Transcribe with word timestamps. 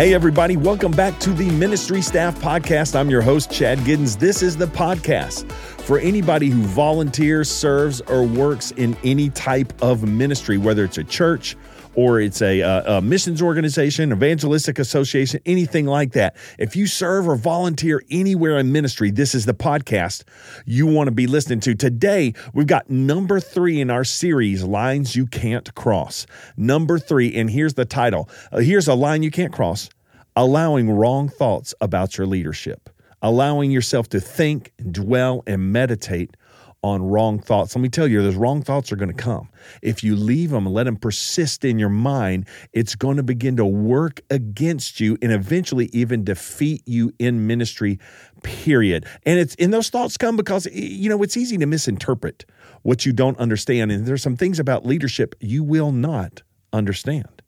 Hey, 0.00 0.14
everybody, 0.14 0.56
welcome 0.56 0.92
back 0.92 1.20
to 1.20 1.30
the 1.34 1.50
Ministry 1.50 2.00
Staff 2.00 2.40
Podcast. 2.40 2.98
I'm 2.98 3.10
your 3.10 3.20
host, 3.20 3.50
Chad 3.50 3.76
Giddens. 3.80 4.18
This 4.18 4.42
is 4.42 4.56
the 4.56 4.64
podcast 4.64 5.52
for 5.52 5.98
anybody 5.98 6.48
who 6.48 6.62
volunteers, 6.62 7.50
serves, 7.50 8.00
or 8.00 8.22
works 8.22 8.70
in 8.70 8.96
any 9.04 9.28
type 9.28 9.74
of 9.82 10.08
ministry, 10.08 10.56
whether 10.56 10.84
it's 10.84 10.96
a 10.96 11.04
church, 11.04 11.54
or 11.94 12.20
it's 12.20 12.40
a, 12.40 12.60
a, 12.60 12.98
a, 12.98 13.00
missions 13.02 13.42
organization, 13.42 14.12
evangelistic 14.12 14.78
association, 14.78 15.40
anything 15.44 15.86
like 15.86 16.12
that. 16.12 16.36
If 16.58 16.76
you 16.76 16.86
serve 16.86 17.28
or 17.28 17.36
volunteer 17.36 18.02
anywhere 18.10 18.58
in 18.58 18.72
ministry, 18.72 19.10
this 19.10 19.34
is 19.34 19.46
the 19.46 19.54
podcast 19.54 20.24
you 20.66 20.86
want 20.86 21.08
to 21.08 21.12
be 21.12 21.26
listening 21.26 21.60
to. 21.60 21.74
Today, 21.74 22.34
we've 22.54 22.66
got 22.66 22.88
number 22.88 23.40
three 23.40 23.80
in 23.80 23.90
our 23.90 24.04
series, 24.04 24.62
Lines 24.62 25.16
You 25.16 25.26
Can't 25.26 25.74
Cross. 25.74 26.26
Number 26.56 26.98
three, 26.98 27.34
and 27.34 27.50
here's 27.50 27.74
the 27.74 27.84
title. 27.84 28.28
Uh, 28.52 28.58
here's 28.58 28.88
a 28.88 28.94
line 28.94 29.22
you 29.22 29.30
can't 29.30 29.52
cross 29.52 29.88
allowing 30.36 30.90
wrong 30.90 31.28
thoughts 31.28 31.74
about 31.80 32.16
your 32.16 32.26
leadership, 32.26 32.88
allowing 33.22 33.70
yourself 33.70 34.08
to 34.08 34.20
think, 34.20 34.72
dwell, 34.90 35.42
and 35.46 35.72
meditate 35.72 36.36
on 36.82 37.02
wrong 37.02 37.38
thoughts. 37.38 37.74
Let 37.74 37.82
me 37.82 37.88
tell 37.88 38.06
you, 38.06 38.22
those 38.22 38.36
wrong 38.36 38.62
thoughts 38.62 38.90
are 38.90 38.96
going 38.96 39.14
to 39.14 39.14
come. 39.14 39.48
If 39.82 40.02
you 40.02 40.16
leave 40.16 40.50
them 40.50 40.66
and 40.66 40.74
let 40.74 40.84
them 40.84 40.96
persist 40.96 41.64
in 41.64 41.78
your 41.78 41.90
mind, 41.90 42.46
it's 42.72 42.94
going 42.94 43.16
to 43.18 43.22
begin 43.22 43.56
to 43.56 43.64
work 43.66 44.20
against 44.30 45.00
you 45.00 45.18
and 45.20 45.32
eventually 45.32 45.90
even 45.92 46.24
defeat 46.24 46.82
you 46.86 47.12
in 47.18 47.46
ministry, 47.46 47.98
period. 48.42 49.06
And 49.24 49.38
it's 49.38 49.54
and 49.56 49.72
those 49.72 49.90
thoughts 49.90 50.16
come 50.16 50.36
because 50.36 50.66
you 50.72 51.08
know 51.10 51.22
it's 51.22 51.36
easy 51.36 51.58
to 51.58 51.66
misinterpret 51.66 52.46
what 52.82 53.04
you 53.04 53.12
don't 53.12 53.38
understand. 53.38 53.92
And 53.92 54.06
there's 54.06 54.22
some 54.22 54.36
things 54.36 54.58
about 54.58 54.86
leadership 54.86 55.34
you 55.40 55.62
will 55.62 55.92
not 55.92 56.42
understand. 56.72 57.39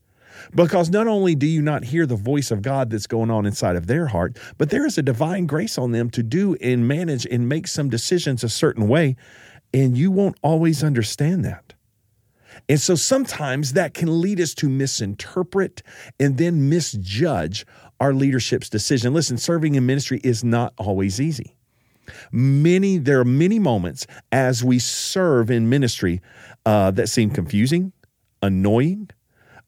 Because 0.54 0.90
not 0.90 1.06
only 1.06 1.34
do 1.34 1.46
you 1.46 1.62
not 1.62 1.84
hear 1.84 2.06
the 2.06 2.16
voice 2.16 2.50
of 2.50 2.62
God 2.62 2.90
that's 2.90 3.06
going 3.06 3.30
on 3.30 3.46
inside 3.46 3.76
of 3.76 3.86
their 3.86 4.06
heart, 4.06 4.38
but 4.58 4.70
there 4.70 4.86
is 4.86 4.98
a 4.98 5.02
divine 5.02 5.46
grace 5.46 5.78
on 5.78 5.92
them 5.92 6.10
to 6.10 6.22
do 6.22 6.54
and 6.60 6.86
manage 6.86 7.26
and 7.26 7.48
make 7.48 7.66
some 7.66 7.88
decisions 7.88 8.44
a 8.44 8.48
certain 8.48 8.88
way, 8.88 9.16
and 9.72 9.96
you 9.96 10.10
won't 10.10 10.38
always 10.42 10.82
understand 10.82 11.44
that. 11.44 11.74
And 12.68 12.80
so 12.80 12.94
sometimes 12.94 13.72
that 13.72 13.94
can 13.94 14.20
lead 14.20 14.40
us 14.40 14.54
to 14.54 14.68
misinterpret 14.68 15.82
and 16.20 16.38
then 16.38 16.68
misjudge 16.68 17.66
our 18.00 18.12
leadership's 18.12 18.68
decision. 18.68 19.14
Listen, 19.14 19.38
serving 19.38 19.74
in 19.74 19.86
ministry 19.86 20.20
is 20.22 20.44
not 20.44 20.74
always 20.76 21.20
easy. 21.20 21.56
Many, 22.30 22.98
there 22.98 23.20
are 23.20 23.24
many 23.24 23.58
moments 23.58 24.06
as 24.32 24.62
we 24.62 24.78
serve 24.78 25.50
in 25.50 25.68
ministry 25.68 26.20
uh, 26.66 26.90
that 26.92 27.08
seem 27.08 27.30
confusing, 27.30 27.92
annoying, 28.42 29.10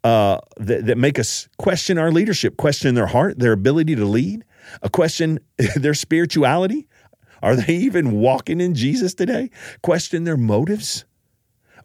uh, 0.05 0.39
that, 0.59 0.87
that 0.87 0.99
make 0.99 1.19
us 1.19 1.49
question 1.59 1.99
our 1.99 2.13
leadership, 2.13 2.57
question 2.57 2.95
their 2.95 3.07
heart, 3.07 3.39
their 3.39 3.53
ability 3.53 3.97
to 3.97 4.05
lead, 4.05 4.45
a 4.83 4.91
question 4.91 5.41
their 5.77 5.95
spirituality. 5.95 6.87
Are 7.43 7.57
they 7.57 7.75
even 7.75 8.13
walking 8.13 8.61
in 8.61 8.75
Jesus 8.75 9.15
today? 9.15 9.51
Question 9.83 10.25
their 10.25 10.37
motives, 10.37 11.05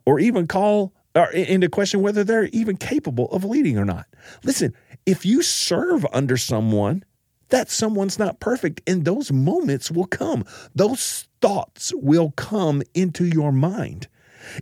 or 0.05 0.19
even 0.19 0.47
call 0.47 0.93
or 1.15 1.31
into 1.31 1.69
question 1.69 2.01
whether 2.01 2.23
they're 2.23 2.45
even 2.45 2.77
capable 2.77 3.31
of 3.31 3.43
leading 3.43 3.77
or 3.77 3.85
not. 3.85 4.05
Listen, 4.43 4.73
if 5.05 5.25
you 5.25 5.41
serve 5.41 6.05
under 6.13 6.37
someone, 6.37 7.03
that 7.49 7.69
someone's 7.69 8.19
not 8.19 8.39
perfect, 8.39 8.81
and 8.87 9.05
those 9.05 9.31
moments 9.31 9.89
will 9.89 10.05
come. 10.05 10.45
Those 10.75 11.27
thoughts 11.41 11.91
will 11.95 12.31
come 12.31 12.83
into 12.93 13.25
your 13.25 13.51
mind. 13.51 14.07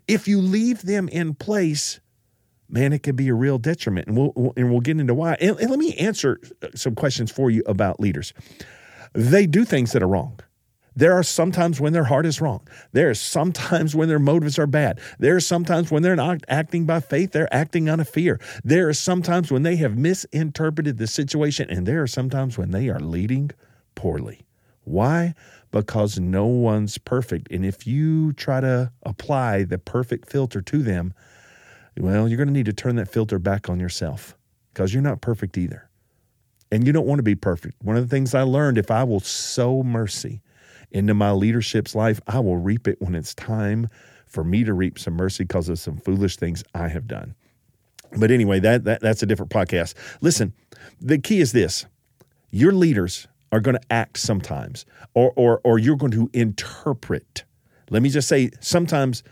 If 0.07 0.27
you 0.27 0.41
leave 0.41 0.83
them 0.83 1.09
in 1.09 1.33
place, 1.35 1.99
man, 2.69 2.93
it 2.93 3.03
can 3.03 3.15
be 3.15 3.29
a 3.29 3.33
real 3.33 3.57
detriment. 3.57 4.07
And 4.07 4.17
we'll, 4.17 4.53
and 4.55 4.71
we'll 4.71 4.81
get 4.81 4.99
into 4.99 5.13
why. 5.13 5.37
And, 5.39 5.59
and 5.59 5.69
let 5.69 5.79
me 5.79 5.95
answer 5.95 6.39
uh, 6.61 6.67
some 6.75 6.95
questions 6.95 7.31
for 7.31 7.49
you 7.49 7.63
about 7.65 7.99
leaders. 7.99 8.33
They 9.13 9.45
do 9.45 9.65
things 9.65 9.91
that 9.93 10.03
are 10.03 10.07
wrong. 10.07 10.39
There 10.95 11.13
are 11.13 11.21
sometimes 11.21 11.79
when 11.79 11.93
their 11.93 12.05
heart 12.05 12.25
is 12.25 12.41
wrong. 12.41 12.67
There 12.91 13.11
are 13.11 13.13
sometimes 13.13 13.95
when 13.95 14.09
their 14.09 14.17
motives 14.17 14.57
are 14.57 14.65
bad. 14.65 14.99
There 15.19 15.35
are 15.35 15.39
sometimes 15.39 15.91
when 15.91 16.01
they're 16.01 16.15
not 16.15 16.41
acting 16.47 16.87
by 16.87 17.01
faith, 17.01 17.33
they're 17.33 17.53
acting 17.53 17.87
out 17.87 17.99
of 17.99 18.09
fear. 18.09 18.39
There 18.63 18.89
are 18.89 18.95
sometimes 18.95 19.51
when 19.51 19.61
they 19.61 19.75
have 19.75 19.95
misinterpreted 19.95 20.97
the 20.97 21.05
situation, 21.05 21.69
and 21.69 21.85
there 21.85 22.01
are 22.01 22.07
sometimes 22.07 22.57
when 22.57 22.71
they 22.71 22.89
are 22.89 22.99
leading 22.99 23.51
poorly. 23.93 24.47
Why? 24.85 25.35
Because 25.69 26.17
no 26.17 26.47
one's 26.47 26.97
perfect. 26.97 27.51
And 27.51 27.63
if 27.63 27.85
you 27.85 28.33
try 28.33 28.59
to 28.61 28.91
apply 29.03 29.65
the 29.65 29.77
perfect 29.77 30.27
filter 30.27 30.61
to 30.61 30.81
them, 30.81 31.13
well, 31.99 32.27
you're 32.27 32.37
going 32.37 32.47
to 32.47 32.53
need 32.53 32.65
to 32.65 32.73
turn 32.73 32.95
that 32.97 33.09
filter 33.09 33.39
back 33.39 33.69
on 33.69 33.79
yourself 33.79 34.37
because 34.73 34.93
you're 34.93 35.03
not 35.03 35.21
perfect 35.21 35.57
either. 35.57 35.89
And 36.71 36.85
you 36.85 36.91
don't 36.93 37.07
want 37.07 37.19
to 37.19 37.23
be 37.23 37.35
perfect. 37.35 37.83
One 37.83 37.95
of 37.95 38.07
the 38.07 38.13
things 38.13 38.35
I 38.35 38.41
learned 38.41 38.77
if 38.77 38.91
I 38.91 39.03
will 39.03 39.21
sow 39.21 39.83
mercy 39.83 40.41
into 40.91 41.13
my 41.13 41.31
leadership's 41.31 41.95
life, 41.95 42.19
I 42.27 42.39
will 42.39 42.57
reap 42.57 42.87
it 42.87 43.01
when 43.01 43.15
it's 43.15 43.33
time 43.33 43.87
for 44.25 44.43
me 44.43 44.63
to 44.63 44.73
reap 44.73 44.99
some 44.99 45.13
mercy 45.13 45.45
because 45.45 45.69
of 45.69 45.79
some 45.79 45.97
foolish 45.97 46.35
things 46.35 46.63
I 46.73 46.89
have 46.89 47.07
done. 47.07 47.35
But 48.17 48.31
anyway, 48.31 48.59
that, 48.59 48.83
that 48.83 49.01
that's 49.01 49.23
a 49.23 49.25
different 49.25 49.51
podcast. 49.51 49.93
Listen, 50.21 50.53
the 50.99 51.17
key 51.17 51.39
is 51.39 51.51
this 51.51 51.85
your 52.51 52.71
leaders 52.71 53.27
are 53.51 53.59
going 53.59 53.75
to 53.75 53.81
act 53.91 54.17
sometimes, 54.17 54.85
or, 55.13 55.31
or, 55.35 55.61
or 55.63 55.79
you're 55.79 55.95
going 55.95 56.11
to 56.11 56.29
interpret. 56.33 57.45
Let 57.89 58.01
me 58.01 58.09
just 58.09 58.27
say, 58.27 58.51
sometimes 58.59 59.23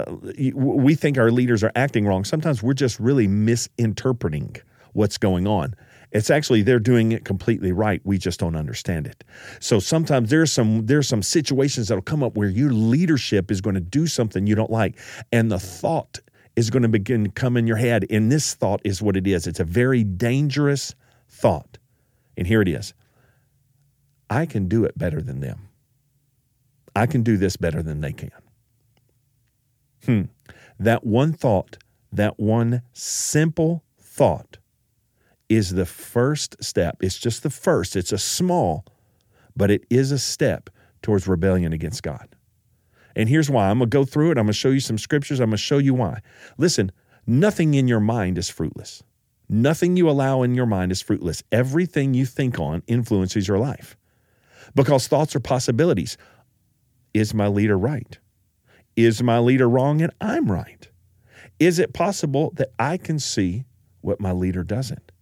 Uh, 0.00 0.16
we 0.54 0.94
think 0.94 1.18
our 1.18 1.30
leaders 1.30 1.62
are 1.62 1.72
acting 1.74 2.06
wrong. 2.06 2.24
Sometimes 2.24 2.62
we're 2.62 2.74
just 2.74 2.98
really 3.00 3.26
misinterpreting 3.26 4.56
what's 4.92 5.18
going 5.18 5.46
on. 5.46 5.74
It's 6.12 6.30
actually 6.30 6.62
they're 6.62 6.80
doing 6.80 7.12
it 7.12 7.24
completely 7.24 7.70
right. 7.70 8.00
We 8.04 8.18
just 8.18 8.40
don't 8.40 8.56
understand 8.56 9.06
it. 9.06 9.22
So 9.60 9.78
sometimes 9.78 10.30
there's 10.30 10.52
some 10.52 10.86
there's 10.86 11.06
some 11.06 11.22
situations 11.22 11.88
that'll 11.88 12.02
come 12.02 12.22
up 12.22 12.36
where 12.36 12.48
your 12.48 12.72
leadership 12.72 13.50
is 13.50 13.60
going 13.60 13.74
to 13.74 13.80
do 13.80 14.06
something 14.06 14.46
you 14.46 14.56
don't 14.56 14.70
like, 14.70 14.98
and 15.30 15.50
the 15.50 15.60
thought 15.60 16.18
is 16.56 16.68
going 16.68 16.82
to 16.82 16.88
begin 16.88 17.24
to 17.24 17.30
come 17.30 17.56
in 17.56 17.66
your 17.66 17.76
head. 17.76 18.06
And 18.10 18.30
this 18.30 18.54
thought 18.54 18.80
is 18.84 19.00
what 19.00 19.16
it 19.16 19.26
is. 19.26 19.46
It's 19.46 19.60
a 19.60 19.64
very 19.64 20.02
dangerous 20.02 20.94
thought. 21.28 21.78
And 22.36 22.46
here 22.46 22.60
it 22.60 22.68
is. 22.68 22.92
I 24.28 24.46
can 24.46 24.68
do 24.68 24.84
it 24.84 24.96
better 24.98 25.22
than 25.22 25.40
them. 25.40 25.68
I 26.94 27.06
can 27.06 27.22
do 27.22 27.36
this 27.36 27.56
better 27.56 27.82
than 27.82 28.00
they 28.00 28.12
can. 28.12 28.32
Hmm. 30.04 30.22
That 30.78 31.06
one 31.06 31.32
thought, 31.32 31.76
that 32.12 32.38
one 32.38 32.82
simple 32.92 33.84
thought 33.98 34.58
is 35.48 35.70
the 35.70 35.86
first 35.86 36.62
step. 36.62 36.96
It's 37.00 37.18
just 37.18 37.42
the 37.42 37.50
first. 37.50 37.96
It's 37.96 38.12
a 38.12 38.18
small, 38.18 38.86
but 39.56 39.70
it 39.70 39.84
is 39.90 40.12
a 40.12 40.18
step 40.18 40.70
towards 41.02 41.26
rebellion 41.26 41.72
against 41.72 42.02
God. 42.02 42.28
And 43.16 43.28
here's 43.28 43.50
why. 43.50 43.68
I'm 43.68 43.78
going 43.78 43.90
to 43.90 43.94
go 43.94 44.04
through 44.04 44.30
it. 44.30 44.38
I'm 44.38 44.44
going 44.44 44.52
to 44.52 44.52
show 44.52 44.70
you 44.70 44.80
some 44.80 44.98
scriptures. 44.98 45.40
I'm 45.40 45.50
going 45.50 45.56
to 45.56 45.62
show 45.62 45.78
you 45.78 45.94
why. 45.94 46.20
Listen, 46.56 46.92
nothing 47.26 47.74
in 47.74 47.88
your 47.88 48.00
mind 48.00 48.38
is 48.38 48.48
fruitless. 48.48 49.02
Nothing 49.48 49.96
you 49.96 50.08
allow 50.08 50.42
in 50.42 50.54
your 50.54 50.66
mind 50.66 50.92
is 50.92 51.02
fruitless. 51.02 51.42
Everything 51.50 52.14
you 52.14 52.24
think 52.24 52.60
on 52.60 52.84
influences 52.86 53.48
your 53.48 53.58
life 53.58 53.96
because 54.76 55.08
thoughts 55.08 55.34
are 55.34 55.40
possibilities. 55.40 56.16
Is 57.12 57.34
my 57.34 57.48
leader 57.48 57.76
right? 57.76 58.19
Is 59.04 59.22
my 59.22 59.38
leader 59.38 59.68
wrong 59.68 60.02
and 60.02 60.12
I'm 60.20 60.50
right? 60.50 60.88
Is 61.58 61.78
it 61.78 61.92
possible 61.92 62.52
that 62.56 62.72
I 62.78 62.96
can 62.96 63.18
see 63.18 63.64
what 64.00 64.20
my 64.20 64.32
leader 64.32 64.64
doesn't? 64.64 65.12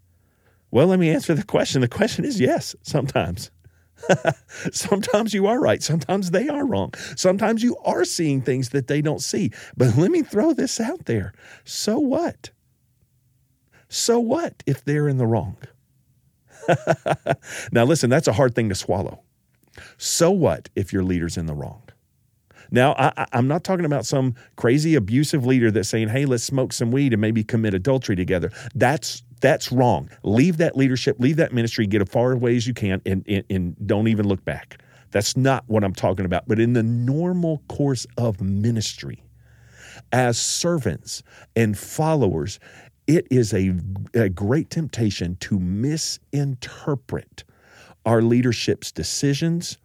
Well, 0.71 0.89
let 0.89 0.99
me 0.99 1.11
answer 1.11 1.35
the 1.35 1.45
question. 1.45 1.81
The 1.81 1.89
question 1.89 2.25
is 2.25 2.41
yes, 2.41 2.77
sometimes. 2.83 3.51
sometimes 4.73 5.35
you 5.35 5.47
are 5.47 5.61
right. 5.61 5.83
Sometimes 5.83 6.31
they 6.31 6.49
are 6.49 6.65
wrong. 6.65 6.95
Sometimes 7.17 7.63
you 7.63 7.77
are 7.79 8.05
seeing 8.05 8.41
things 8.41 8.71
that 8.71 8.87
they 8.87 9.03
don't 9.03 9.23
see. 9.23 9.51
But 9.77 9.97
let 9.97 10.11
me 10.11 10.23
throw 10.23 10.53
this 10.53 10.81
out 10.81 11.07
there. 11.07 11.33
So 11.65 11.99
what? 11.99 12.51
So 13.89 14.19
what 14.19 14.63
if 14.67 14.85
they're 14.85 15.09
in 15.09 15.17
the 15.17 15.27
wrong? 15.27 15.57
now, 17.73 17.85
listen, 17.85 18.11
that's 18.11 18.29
a 18.29 18.33
hard 18.33 18.55
thing 18.55 18.69
to 18.69 18.75
swallow. 18.75 19.23
So 19.97 20.31
what 20.31 20.69
if 20.77 20.93
your 20.93 21.03
leader's 21.03 21.37
in 21.37 21.47
the 21.47 21.55
wrong? 21.55 21.83
Now, 22.71 22.95
I, 22.99 23.27
am 23.33 23.49
not 23.49 23.65
talking 23.65 23.85
about 23.85 24.07
some 24.07 24.35
crazy 24.57 24.95
abusive 24.95 25.47
leader 25.47 25.71
that's 25.71 25.89
saying, 25.89 26.09
"Hey, 26.09 26.27
let's 26.27 26.45
smoke 26.45 26.73
some 26.73 26.91
weed 26.91 27.13
and 27.13 27.21
maybe 27.21 27.43
commit 27.43 27.75
adultery 27.75 28.17
together." 28.17 28.51
That's 28.75 29.23
that's 29.41 29.73
wrong. 29.73 30.11
Leave 30.23 30.57
that 30.59 30.77
leadership, 30.77 31.17
leave 31.19 31.37
that 31.37 31.53
ministry, 31.53 31.87
get 31.87 32.03
as 32.03 32.09
far 32.09 32.33
away 32.33 32.57
as 32.57 32.67
you 32.67 32.75
can, 32.75 33.01
and, 33.07 33.25
and, 33.29 33.45
and 33.49 33.87
don't 33.87 34.09
even 34.09 34.27
look 34.27 34.45
back. 34.45 34.83
That's 35.11 35.37
not 35.37 35.65
what 35.69 35.85
I'm 35.85 35.95
talking 35.95 36.25
about. 36.25 36.49
But 36.49 36.59
in 36.59 36.73
the 36.73 36.83
normal 36.83 37.63
course 37.69 38.07
of 38.17 38.41
ministry, 38.41 39.23
as 40.13 40.39
servants 40.39 41.23
and 41.57 41.79
followers, 41.79 42.59
it 43.07 43.27
is 43.31 43.55
a, 43.55 43.75
a 44.15 44.29
great 44.29 44.71
temptation 44.71 45.37
to 45.37 45.59
misinterpret 45.59 47.45
our 48.05 48.23
leadership's 48.23 48.93
decisions 48.93 49.79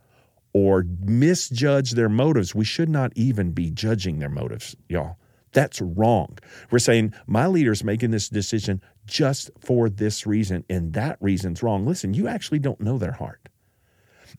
or 0.53 0.85
misjudge 1.01 1.91
their 1.91 2.09
motives. 2.09 2.53
We 2.55 2.65
should 2.65 2.89
not 2.89 3.11
even 3.15 3.51
be 3.51 3.71
judging 3.71 4.19
their 4.19 4.29
motives, 4.29 4.75
y'all. 4.87 5.17
That's 5.51 5.81
wrong. 5.81 6.37
We're 6.71 6.79
saying 6.79 7.13
my 7.27 7.47
leader's 7.47 7.83
making 7.83 8.11
this 8.11 8.29
decision 8.29 8.81
just 9.05 9.51
for 9.59 9.89
this 9.89 10.25
reason, 10.25 10.63
and 10.69 10.93
that 10.93 11.17
reason's 11.21 11.61
wrong. 11.61 11.85
Listen, 11.85 12.13
you 12.13 12.27
actually 12.27 12.59
don't 12.59 12.81
know 12.81 12.97
their 12.97 13.11
heart. 13.11 13.49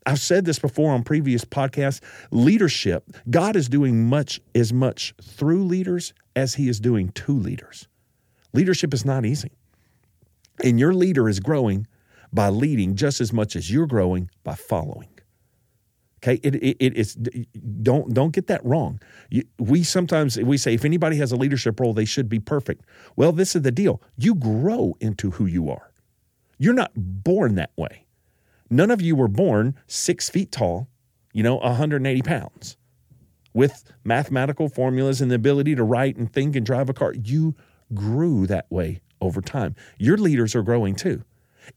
I've 0.07 0.21
said 0.21 0.45
this 0.45 0.59
before 0.59 0.93
on 0.93 1.05
previous 1.05 1.45
podcasts. 1.45 2.01
Leadership, 2.31 3.05
God 3.31 3.57
is 3.57 3.69
doing 3.69 4.09
much 4.09 4.41
as 4.55 4.73
much 4.73 5.15
through 5.23 5.65
leaders 5.65 6.13
as 6.35 6.55
he 6.55 6.69
is 6.69 6.81
doing 6.81 7.11
to 7.11 7.39
leaders. 7.39 7.87
Leadership 8.53 8.93
is 8.93 9.05
not 9.05 9.25
easy. 9.25 9.53
And 10.63 10.79
your 10.79 10.95
leader 10.95 11.29
is 11.29 11.41
growing 11.41 11.87
by 12.33 12.49
leading 12.49 12.97
just 12.97 13.21
as 13.21 13.33
much 13.33 13.57
as 13.57 13.71
you're 13.71 13.87
growing 13.87 14.31
by 14.43 14.55
following. 14.55 15.09
Okay, 16.25 16.41
it, 16.43 16.55
it, 16.55 16.77
it's 16.81 17.15
don't 17.15 18.15
don't 18.15 18.33
get 18.33 18.47
that 18.47 18.65
wrong. 18.65 18.99
You, 19.29 19.43
we 19.59 19.83
sometimes 19.83 20.39
we 20.39 20.57
say 20.57 20.73
if 20.73 20.83
anybody 20.83 21.19
has 21.19 21.33
a 21.33 21.37
leadership 21.37 21.79
role, 21.79 21.93
they 21.93 22.07
should 22.07 22.31
be 22.31 22.39
perfect. 22.39 22.83
Well, 23.15 23.31
this 23.31 23.55
is 23.55 23.61
the 23.61 23.71
deal. 23.71 24.01
You 24.17 24.35
grow 24.35 24.97
into 25.01 25.33
who 25.33 25.45
you 25.45 25.69
are. 25.69 25.93
You're 26.57 26.73
not 26.73 26.93
born 26.97 27.57
that 27.57 27.73
way. 27.77 28.07
None 28.71 28.91
of 28.91 29.03
you 29.03 29.15
were 29.15 29.29
born 29.29 29.75
six 29.87 30.31
feet 30.31 30.51
tall, 30.51 30.89
you 31.35 31.43
know, 31.43 31.57
180 31.57 32.23
pounds, 32.23 32.79
with 33.53 33.85
mathematical 34.03 34.71
formulas 34.71 35.21
and 35.21 35.31
the 35.31 35.35
ability 35.35 35.75
to 35.75 35.85
write 35.85 36.17
and 36.17 36.33
think 36.33 36.57
and 36.57 36.65
drive 36.65 36.89
a 36.89 36.95
car. 36.95 37.13
You 37.13 37.55
grew 37.93 38.47
that 38.47 38.65
way 38.71 39.03
over 39.21 39.43
time. 39.43 39.77
Your 39.99 40.17
leaders 40.17 40.55
are 40.55 40.63
growing 40.63 40.95
too. 40.95 41.23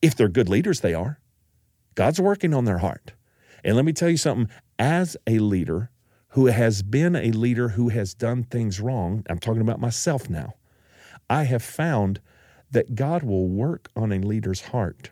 If 0.01 0.15
they're 0.15 0.29
good 0.29 0.47
leaders, 0.47 0.79
they 0.79 0.93
are. 0.93 1.19
God's 1.95 2.21
working 2.21 2.53
on 2.53 2.63
their 2.63 2.77
heart. 2.77 3.11
And 3.67 3.75
let 3.75 3.83
me 3.83 3.91
tell 3.91 4.09
you 4.09 4.15
something 4.15 4.49
as 4.79 5.17
a 5.27 5.39
leader 5.39 5.91
who 6.29 6.45
has 6.45 6.81
been 6.81 7.17
a 7.17 7.31
leader 7.31 7.67
who 7.67 7.89
has 7.89 8.13
done 8.13 8.43
things 8.43 8.79
wrong, 8.79 9.25
I'm 9.29 9.39
talking 9.39 9.61
about 9.61 9.81
myself 9.81 10.29
now, 10.29 10.53
I 11.29 11.43
have 11.43 11.61
found 11.61 12.21
that 12.71 12.95
God 12.95 13.23
will 13.23 13.49
work 13.49 13.89
on 13.93 14.13
a 14.13 14.19
leader's 14.19 14.61
heart 14.61 15.11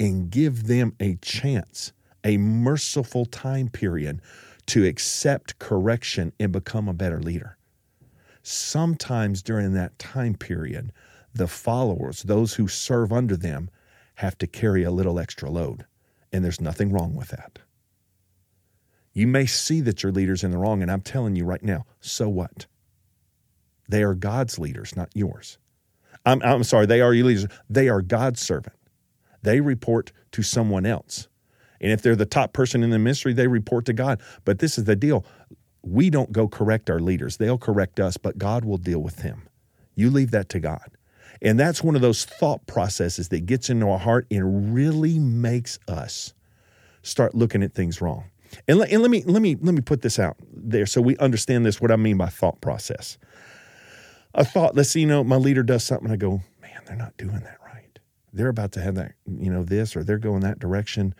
and 0.00 0.30
give 0.30 0.66
them 0.66 0.96
a 0.98 1.14
chance, 1.22 1.92
a 2.24 2.38
merciful 2.38 3.24
time 3.24 3.68
period 3.68 4.20
to 4.66 4.84
accept 4.84 5.60
correction 5.60 6.32
and 6.40 6.50
become 6.50 6.88
a 6.88 6.92
better 6.92 7.20
leader. 7.20 7.56
Sometimes 8.42 9.42
during 9.42 9.74
that 9.74 9.96
time 10.00 10.34
period, 10.34 10.92
the 11.34 11.46
followers, 11.46 12.24
those 12.24 12.54
who 12.54 12.66
serve 12.66 13.12
under 13.12 13.36
them, 13.36 13.70
have 14.16 14.36
to 14.38 14.48
carry 14.48 14.82
a 14.82 14.90
little 14.90 15.20
extra 15.20 15.48
load. 15.48 15.86
And 16.32 16.44
there's 16.44 16.60
nothing 16.60 16.92
wrong 16.92 17.14
with 17.14 17.28
that. 17.28 17.58
You 19.12 19.26
may 19.26 19.46
see 19.46 19.80
that 19.80 20.02
your 20.02 20.12
leader's 20.12 20.44
in 20.44 20.50
the 20.50 20.58
wrong, 20.58 20.82
and 20.82 20.90
I'm 20.90 21.00
telling 21.00 21.34
you 21.34 21.44
right 21.44 21.62
now, 21.62 21.86
so 22.00 22.28
what? 22.28 22.66
They 23.88 24.02
are 24.02 24.14
God's 24.14 24.58
leaders, 24.58 24.94
not 24.96 25.08
yours. 25.14 25.58
I'm, 26.24 26.42
I'm 26.42 26.62
sorry, 26.62 26.86
they 26.86 27.00
are 27.00 27.14
your 27.14 27.26
leaders. 27.26 27.46
They 27.70 27.88
are 27.88 28.02
God's 28.02 28.40
servant. 28.40 28.76
They 29.42 29.60
report 29.60 30.12
to 30.32 30.42
someone 30.42 30.84
else. 30.84 31.28
And 31.80 31.92
if 31.92 32.02
they're 32.02 32.16
the 32.16 32.26
top 32.26 32.52
person 32.52 32.82
in 32.82 32.90
the 32.90 32.98
ministry, 32.98 33.32
they 33.32 33.46
report 33.46 33.86
to 33.86 33.92
God. 33.92 34.20
But 34.44 34.58
this 34.58 34.78
is 34.78 34.84
the 34.84 34.96
deal 34.96 35.24
we 35.82 36.10
don't 36.10 36.32
go 36.32 36.48
correct 36.48 36.90
our 36.90 37.00
leaders, 37.00 37.36
they'll 37.36 37.58
correct 37.58 38.00
us, 38.00 38.16
but 38.16 38.36
God 38.36 38.64
will 38.64 38.78
deal 38.78 38.98
with 38.98 39.16
them. 39.16 39.48
You 39.94 40.10
leave 40.10 40.32
that 40.32 40.48
to 40.50 40.60
God. 40.60 40.97
And 41.40 41.58
that's 41.58 41.82
one 41.82 41.94
of 41.94 42.02
those 42.02 42.24
thought 42.24 42.66
processes 42.66 43.28
that 43.28 43.46
gets 43.46 43.70
into 43.70 43.88
our 43.88 43.98
heart 43.98 44.26
and 44.30 44.74
really 44.74 45.18
makes 45.18 45.78
us 45.86 46.34
start 47.02 47.34
looking 47.34 47.62
at 47.62 47.74
things 47.74 48.00
wrong. 48.00 48.24
And 48.66 48.78
let, 48.78 48.90
and 48.90 49.02
let 49.02 49.10
me 49.10 49.22
let 49.26 49.42
me 49.42 49.56
let 49.60 49.74
me 49.74 49.82
put 49.82 50.02
this 50.02 50.18
out 50.18 50.36
there 50.52 50.86
so 50.86 51.00
we 51.00 51.16
understand 51.18 51.66
this 51.66 51.80
what 51.80 51.90
I 51.90 51.96
mean 51.96 52.16
by 52.16 52.26
thought 52.26 52.60
process. 52.60 53.18
A 54.34 54.44
thought, 54.44 54.74
let's 54.74 54.90
see, 54.90 55.00
you 55.00 55.06
know, 55.06 55.24
my 55.24 55.36
leader 55.36 55.62
does 55.62 55.84
something, 55.84 56.10
I 56.10 56.16
go, 56.16 56.42
man, 56.60 56.80
they're 56.86 56.96
not 56.96 57.16
doing 57.16 57.40
that 57.40 57.58
right. 57.64 57.98
They're 58.32 58.48
about 58.48 58.72
to 58.72 58.80
have 58.80 58.94
that, 58.94 59.12
you 59.26 59.50
know, 59.50 59.64
this 59.64 59.96
or 59.96 60.04
they're 60.04 60.18
going 60.18 60.40
that 60.40 60.58
direction. 60.58 61.14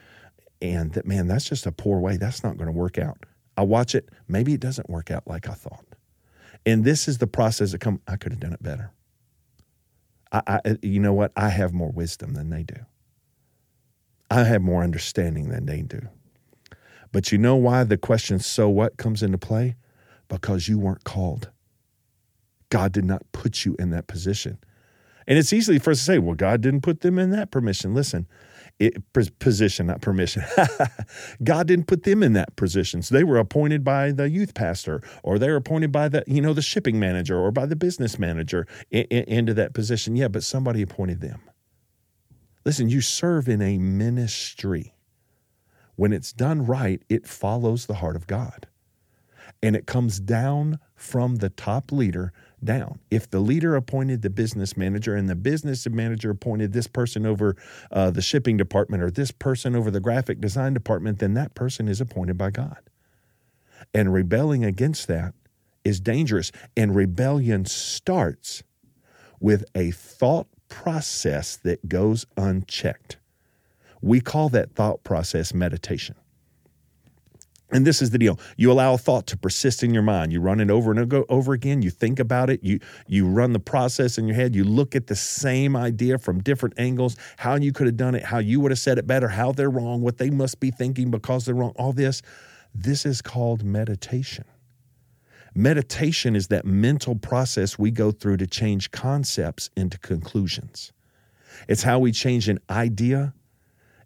And 0.60 0.92
that 0.92 1.06
man, 1.06 1.26
that's 1.26 1.48
just 1.48 1.66
a 1.66 1.72
poor 1.72 2.00
way. 2.00 2.16
That's 2.16 2.42
not 2.42 2.56
going 2.56 2.66
to 2.66 2.72
work 2.72 2.98
out. 2.98 3.24
I 3.56 3.62
watch 3.62 3.94
it, 3.94 4.08
maybe 4.28 4.54
it 4.54 4.60
doesn't 4.60 4.88
work 4.88 5.10
out 5.10 5.26
like 5.26 5.48
I 5.48 5.54
thought. 5.54 5.84
And 6.64 6.84
this 6.84 7.08
is 7.08 7.18
the 7.18 7.26
process 7.26 7.72
that 7.72 7.80
come, 7.80 8.00
I 8.06 8.16
could 8.16 8.32
have 8.32 8.40
done 8.40 8.52
it 8.52 8.62
better. 8.62 8.92
I, 10.32 10.42
I, 10.46 10.60
uh, 10.64 10.74
you 10.82 11.00
know 11.00 11.12
what? 11.12 11.32
I 11.36 11.48
have 11.48 11.72
more 11.72 11.90
wisdom 11.90 12.34
than 12.34 12.50
they 12.50 12.62
do. 12.62 12.76
I 14.30 14.44
have 14.44 14.62
more 14.62 14.82
understanding 14.82 15.48
than 15.48 15.66
they 15.66 15.82
do. 15.82 16.00
But 17.12 17.32
you 17.32 17.38
know 17.38 17.56
why 17.56 17.84
the 17.84 17.96
question, 17.96 18.38
so 18.38 18.68
what, 18.68 18.98
comes 18.98 19.22
into 19.22 19.38
play? 19.38 19.76
Because 20.28 20.68
you 20.68 20.78
weren't 20.78 21.04
called. 21.04 21.50
God 22.70 22.92
did 22.92 23.06
not 23.06 23.22
put 23.32 23.64
you 23.64 23.74
in 23.78 23.90
that 23.90 24.06
position. 24.06 24.58
And 25.26 25.38
it's 25.38 25.52
easy 25.52 25.78
for 25.78 25.90
us 25.90 25.98
to 25.98 26.04
say, 26.04 26.18
well, 26.18 26.34
God 26.34 26.60
didn't 26.60 26.82
put 26.82 27.00
them 27.00 27.18
in 27.18 27.30
that 27.30 27.50
permission. 27.50 27.94
Listen, 27.94 28.26
it, 28.78 29.12
position, 29.40 29.86
not 29.86 30.00
permission. 30.00 30.44
God 31.42 31.66
didn't 31.66 31.86
put 31.86 32.04
them 32.04 32.22
in 32.22 32.32
that 32.34 32.54
position. 32.56 33.02
So 33.02 33.14
they 33.14 33.24
were 33.24 33.38
appointed 33.38 33.82
by 33.82 34.12
the 34.12 34.30
youth 34.30 34.54
pastor, 34.54 35.02
or 35.22 35.38
they 35.38 35.48
were 35.48 35.56
appointed 35.56 35.90
by 35.90 36.08
the 36.08 36.22
you 36.26 36.40
know 36.40 36.52
the 36.52 36.62
shipping 36.62 36.98
manager, 36.98 37.38
or 37.38 37.50
by 37.50 37.66
the 37.66 37.76
business 37.76 38.18
manager 38.18 38.66
in, 38.90 39.04
in, 39.04 39.24
into 39.24 39.54
that 39.54 39.74
position. 39.74 40.14
Yeah, 40.14 40.28
but 40.28 40.44
somebody 40.44 40.82
appointed 40.82 41.20
them. 41.20 41.40
Listen, 42.64 42.88
you 42.88 43.00
serve 43.00 43.48
in 43.48 43.62
a 43.62 43.78
ministry. 43.78 44.94
When 45.96 46.12
it's 46.12 46.32
done 46.32 46.64
right, 46.64 47.02
it 47.08 47.26
follows 47.26 47.86
the 47.86 47.94
heart 47.94 48.14
of 48.14 48.28
God, 48.28 48.68
and 49.60 49.74
it 49.74 49.86
comes 49.86 50.20
down 50.20 50.78
from 50.94 51.36
the 51.36 51.50
top 51.50 51.90
leader 51.90 52.32
down. 52.62 52.98
If 53.10 53.30
the 53.30 53.40
leader 53.40 53.76
appointed 53.76 54.22
the 54.22 54.30
business 54.30 54.76
manager 54.76 55.14
and 55.14 55.28
the 55.28 55.36
business 55.36 55.88
manager 55.88 56.30
appointed 56.30 56.72
this 56.72 56.86
person 56.86 57.26
over 57.26 57.56
uh, 57.90 58.10
the 58.10 58.22
shipping 58.22 58.56
department 58.56 59.02
or 59.02 59.10
this 59.10 59.30
person 59.30 59.76
over 59.76 59.90
the 59.90 60.00
graphic 60.00 60.40
design 60.40 60.74
department, 60.74 61.18
then 61.18 61.34
that 61.34 61.54
person 61.54 61.88
is 61.88 62.00
appointed 62.00 62.36
by 62.36 62.50
God. 62.50 62.78
And 63.94 64.12
rebelling 64.12 64.64
against 64.64 65.08
that 65.08 65.34
is 65.84 66.00
dangerous. 66.00 66.52
And 66.76 66.94
rebellion 66.94 67.64
starts 67.64 68.62
with 69.40 69.64
a 69.74 69.90
thought 69.92 70.48
process 70.68 71.56
that 71.56 71.88
goes 71.88 72.26
unchecked. 72.36 73.18
We 74.00 74.20
call 74.20 74.48
that 74.50 74.74
thought 74.74 75.02
process 75.02 75.54
meditation. 75.54 76.16
And 77.70 77.86
this 77.86 78.00
is 78.00 78.10
the 78.10 78.18
deal. 78.18 78.40
You 78.56 78.72
allow 78.72 78.94
a 78.94 78.98
thought 78.98 79.26
to 79.26 79.36
persist 79.36 79.82
in 79.82 79.92
your 79.92 80.02
mind. 80.02 80.32
You 80.32 80.40
run 80.40 80.58
it 80.60 80.70
over 80.70 80.90
and 80.90 81.12
over 81.28 81.52
again. 81.52 81.82
You 81.82 81.90
think 81.90 82.18
about 82.18 82.48
it. 82.48 82.64
You 82.64 82.80
you 83.06 83.26
run 83.26 83.52
the 83.52 83.60
process 83.60 84.16
in 84.16 84.26
your 84.26 84.36
head. 84.36 84.54
You 84.54 84.64
look 84.64 84.96
at 84.96 85.06
the 85.06 85.16
same 85.16 85.76
idea 85.76 86.16
from 86.16 86.40
different 86.40 86.78
angles, 86.78 87.16
how 87.36 87.56
you 87.56 87.72
could 87.72 87.86
have 87.86 87.98
done 87.98 88.14
it, 88.14 88.24
how 88.24 88.38
you 88.38 88.60
would 88.60 88.70
have 88.70 88.78
said 88.78 88.96
it 88.96 89.06
better, 89.06 89.28
how 89.28 89.52
they're 89.52 89.70
wrong, 89.70 90.00
what 90.00 90.16
they 90.16 90.30
must 90.30 90.60
be 90.60 90.70
thinking 90.70 91.10
because 91.10 91.44
they're 91.44 91.54
wrong. 91.54 91.72
All 91.76 91.92
this. 91.92 92.22
This 92.74 93.04
is 93.04 93.20
called 93.20 93.64
meditation. 93.64 94.44
Meditation 95.54 96.36
is 96.36 96.48
that 96.48 96.64
mental 96.64 97.16
process 97.16 97.78
we 97.78 97.90
go 97.90 98.12
through 98.12 98.36
to 98.38 98.46
change 98.46 98.90
concepts 98.92 99.68
into 99.76 99.98
conclusions. 99.98 100.92
It's 101.68 101.82
how 101.82 101.98
we 101.98 102.12
change 102.12 102.48
an 102.48 102.60
idea 102.70 103.34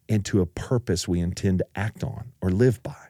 into 0.08 0.40
a 0.40 0.46
purpose 0.46 1.06
we 1.06 1.20
intend 1.20 1.58
to 1.58 1.66
act 1.76 2.02
on 2.02 2.32
or 2.40 2.50
live 2.50 2.82
by. 2.82 3.01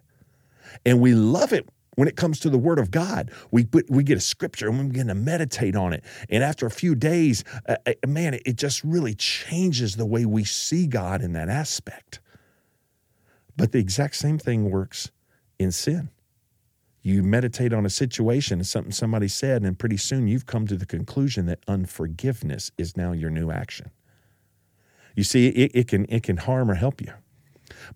And 0.84 1.00
we 1.00 1.14
love 1.14 1.52
it 1.52 1.68
when 1.94 2.08
it 2.08 2.16
comes 2.16 2.40
to 2.40 2.50
the 2.50 2.58
Word 2.58 2.78
of 2.78 2.90
God. 2.90 3.30
We, 3.50 3.68
we 3.88 4.02
get 4.02 4.16
a 4.16 4.20
scripture 4.20 4.68
and 4.68 4.78
we 4.78 4.86
begin 4.86 5.08
to 5.08 5.14
meditate 5.14 5.76
on 5.76 5.92
it. 5.92 6.04
And 6.28 6.42
after 6.42 6.66
a 6.66 6.70
few 6.70 6.94
days, 6.94 7.44
uh, 7.68 7.76
uh, 7.86 7.92
man, 8.06 8.38
it 8.46 8.56
just 8.56 8.82
really 8.82 9.14
changes 9.14 9.96
the 9.96 10.06
way 10.06 10.24
we 10.24 10.44
see 10.44 10.86
God 10.86 11.22
in 11.22 11.32
that 11.34 11.48
aspect. 11.48 12.20
But 13.56 13.72
the 13.72 13.78
exact 13.78 14.16
same 14.16 14.38
thing 14.38 14.70
works 14.70 15.10
in 15.58 15.72
sin. 15.72 16.08
You 17.02 17.22
meditate 17.22 17.72
on 17.72 17.84
a 17.84 17.90
situation 17.90 18.60
and 18.60 18.66
something 18.66 18.92
somebody 18.92 19.28
said, 19.28 19.62
and 19.62 19.78
pretty 19.78 19.96
soon 19.96 20.28
you've 20.28 20.46
come 20.46 20.66
to 20.68 20.76
the 20.76 20.86
conclusion 20.86 21.46
that 21.46 21.58
unforgiveness 21.66 22.70
is 22.78 22.96
now 22.96 23.12
your 23.12 23.30
new 23.30 23.50
action. 23.50 23.90
You 25.16 25.24
see, 25.24 25.48
it, 25.48 25.72
it 25.74 25.88
can, 25.88 26.06
it 26.08 26.22
can 26.22 26.38
harm 26.38 26.70
or 26.70 26.74
help 26.74 27.00
you. 27.00 27.12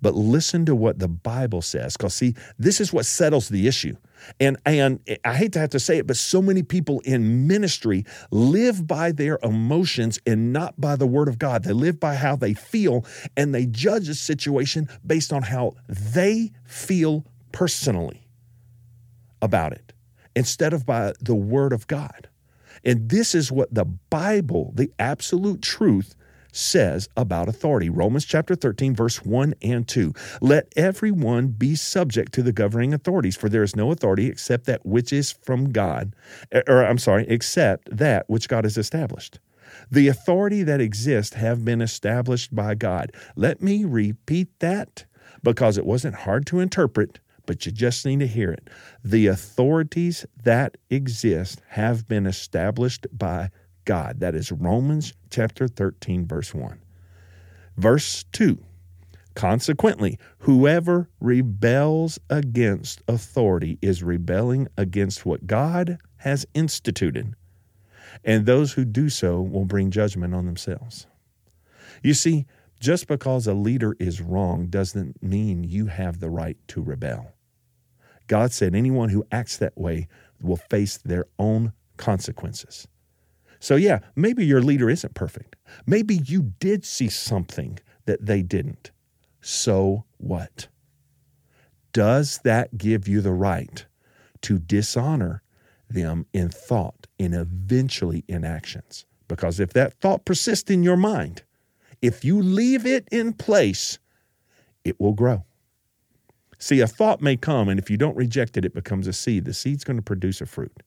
But 0.01 0.15
listen 0.15 0.65
to 0.67 0.75
what 0.75 0.99
the 0.99 1.09
Bible 1.09 1.63
says, 1.63 1.97
because 1.97 2.15
see, 2.15 2.35
this 2.59 2.81
is 2.81 2.93
what 2.93 3.07
settles 3.07 3.49
the 3.49 3.67
issue. 3.67 3.97
And, 4.41 4.57
and 4.65 5.01
I 5.25 5.35
hate 5.35 5.53
to 5.53 5.59
have 5.59 5.71
to 5.71 5.81
say 5.81 5.99
it, 5.99 6.07
but 6.07 6.17
so 6.17 6.43
many 6.43 6.63
people 6.63 7.01
in 7.01 7.47
ministry 7.47 8.05
live 8.31 8.87
by 8.87 9.13
their 9.13 9.39
emotions 9.43 10.19
and 10.27 10.53
not 10.53 10.81
by 10.81 10.97
the 10.97 11.07
word 11.07 11.29
of 11.29 11.39
God. 11.39 11.65
They 11.65 11.73
live 11.73 12.01
by 12.01 12.15
how 12.15 12.37
they 12.37 12.55
feel 12.55 13.05
and 13.37 13.55
they 13.55 13.67
judge 13.67 14.09
a 14.09 14.15
situation 14.15 14.89
based 15.07 15.33
on 15.33 15.43
how 15.43 15.75
they 15.89 16.53
feel 16.65 17.25
personally 17.53 18.27
about 19.43 19.73
it 19.73 19.93
instead 20.35 20.73
of 20.73 20.85
by 20.85 21.13
the 21.21 21.35
word 21.35 21.73
of 21.73 21.87
God. 21.87 22.29
And 22.85 23.09
this 23.09 23.35
is 23.35 23.51
what 23.51 23.75
the 23.75 23.85
Bible, 23.85 24.73
the 24.75 24.93
absolute 24.99 25.63
truth, 25.63 26.15
says 26.57 27.09
about 27.17 27.49
authority. 27.49 27.91
Romans 27.91 28.25
chapter 28.25 28.55
13, 28.55 28.95
verse 28.95 29.25
1 29.25 29.55
and 29.63 29.87
2. 29.87 30.13
Let 30.41 30.73
everyone 30.77 31.49
be 31.49 31.75
subject 31.75 32.33
to 32.35 32.43
the 32.43 32.53
governing 32.53 32.95
authorities, 32.95 33.37
for 33.37 33.49
there 33.49 33.63
is 33.63 33.77
no 33.77 33.93
authority 33.93 34.27
except 34.27 34.65
that 34.67 34.85
which 34.85 35.13
is 35.13 35.33
from 35.33 35.73
God, 35.73 36.15
eh, 36.53 36.63
or 36.67 36.85
I'm 36.85 36.99
sorry, 36.99 37.27
except 37.29 37.95
that 37.97 38.29
which 38.29 38.49
God 38.49 38.65
has 38.65 38.77
established. 38.77 39.39
The 39.91 40.09
authority 40.09 40.63
that 40.63 40.81
exists 40.81 41.35
have 41.35 41.65
been 41.65 41.81
established 41.81 42.55
by 42.55 42.75
God. 42.75 43.13
Let 43.37 43.63
me 43.63 43.85
repeat 43.85 44.49
that 44.61 45.05
because 45.43 45.77
it 45.79 45.87
wasn't 45.87 46.15
hard 46.15 46.47
to 46.47 46.61
interpret, 46.61 47.21
but 47.47 47.67
you 47.67 47.73
just 47.73 48.05
need 48.05 48.21
to 48.21 48.27
hear 48.27 48.51
it. 48.51 48.69
The 49.05 49.27
authorities 49.27 50.27
that 50.43 50.77
exist 50.91 51.61
have 51.69 52.09
been 52.09 52.27
established 52.27 53.07
by 53.13 53.51
God. 53.87 54.21
That 54.21 54.35
is 54.35 54.53
Romans 54.53 55.15
chapter 55.31 55.67
13, 55.67 56.27
verse 56.27 56.53
1. 56.53 56.79
Verse 57.79 58.25
2 58.33 58.59
Consequently, 59.35 60.19
whoever 60.41 61.11
rebels 61.21 62.19
against 62.31 63.03
authority 63.07 63.79
is 63.83 64.03
rebelling 64.03 64.67
against 64.79 65.27
what 65.27 65.47
God 65.47 65.99
has 66.19 66.47
instituted, 66.55 67.35
and 68.25 68.47
those 68.47 68.73
who 68.73 68.85
do 68.85 69.11
so 69.11 69.43
will 69.43 69.67
bring 69.67 69.91
judgment 69.91 70.35
on 70.35 70.47
themselves. 70.47 71.07
You 72.03 72.15
see, 72.15 72.47
just 72.81 73.07
because 73.07 73.47
a 73.47 73.55
leader 73.55 73.95
is 73.99 74.23
wrong 74.23 74.69
doesn't 74.69 75.23
mean 75.23 75.65
you 75.65 75.87
have 75.87 76.21
the 76.21 76.31
right 76.31 76.57
to 76.69 76.83
rebel. 76.83 77.33
God 78.29 78.53
said 78.53 78.75
anyone 78.75 79.11
who 79.11 79.27
acts 79.31 79.59
that 79.59 79.77
way 79.77 80.09
will 80.41 80.57
face 80.57 80.97
their 80.99 81.27
own 81.39 81.73
consequences. 81.99 82.89
So, 83.61 83.77
yeah, 83.77 84.01
maybe 84.15 84.45
your 84.45 84.63
leader 84.63 84.91
isn't 84.91 85.15
perfect. 85.15 85.57
Maybe 85.87 86.21
you 86.25 86.53
did 86.61 86.85
see 86.85 87.09
something 87.09 87.79
that 88.05 88.27
they 88.27 88.43
didn't. 88.43 88.91
So 89.41 90.05
what? 90.19 90.69
Does 91.93 92.41
that 92.45 92.77
give 92.77 93.09
you 93.09 93.21
the 93.21 93.33
right 93.33 93.87
to 94.43 94.59
dishonor 94.59 95.43
them 95.89 96.27
in 96.33 96.49
thought 96.49 97.07
and 97.19 97.35
eventually 97.35 98.25
in 98.29 98.45
actions? 98.45 99.07
Because 99.29 99.61
if 99.61 99.73
that 99.73 99.95
thought 99.95 100.25
persists 100.25 100.71
in 100.71 100.83
your 100.83 100.97
mind, 100.97 101.43
if 102.03 102.25
you 102.25 102.41
leave 102.41 102.87
it 102.87 103.09
in 103.11 103.33
place, 103.33 103.99
it 104.85 105.01
will 105.01 105.15
grow. 105.15 105.45
See, 106.59 106.81
a 106.81 106.87
thought 106.87 107.21
may 107.21 107.37
come, 107.37 107.69
and 107.69 107.79
if 107.79 107.91
you 107.91 107.97
don't 107.97 108.17
reject 108.17 108.57
it, 108.57 108.65
it 108.65 108.75
becomes 108.75 109.07
a 109.07 109.13
seed. 109.13 109.45
The 109.45 109.55
seed's 109.55 109.85
going 109.85 109.97
to 109.97 110.03
produce 110.03 110.41
a 110.41 110.47
fruit. 110.47 110.83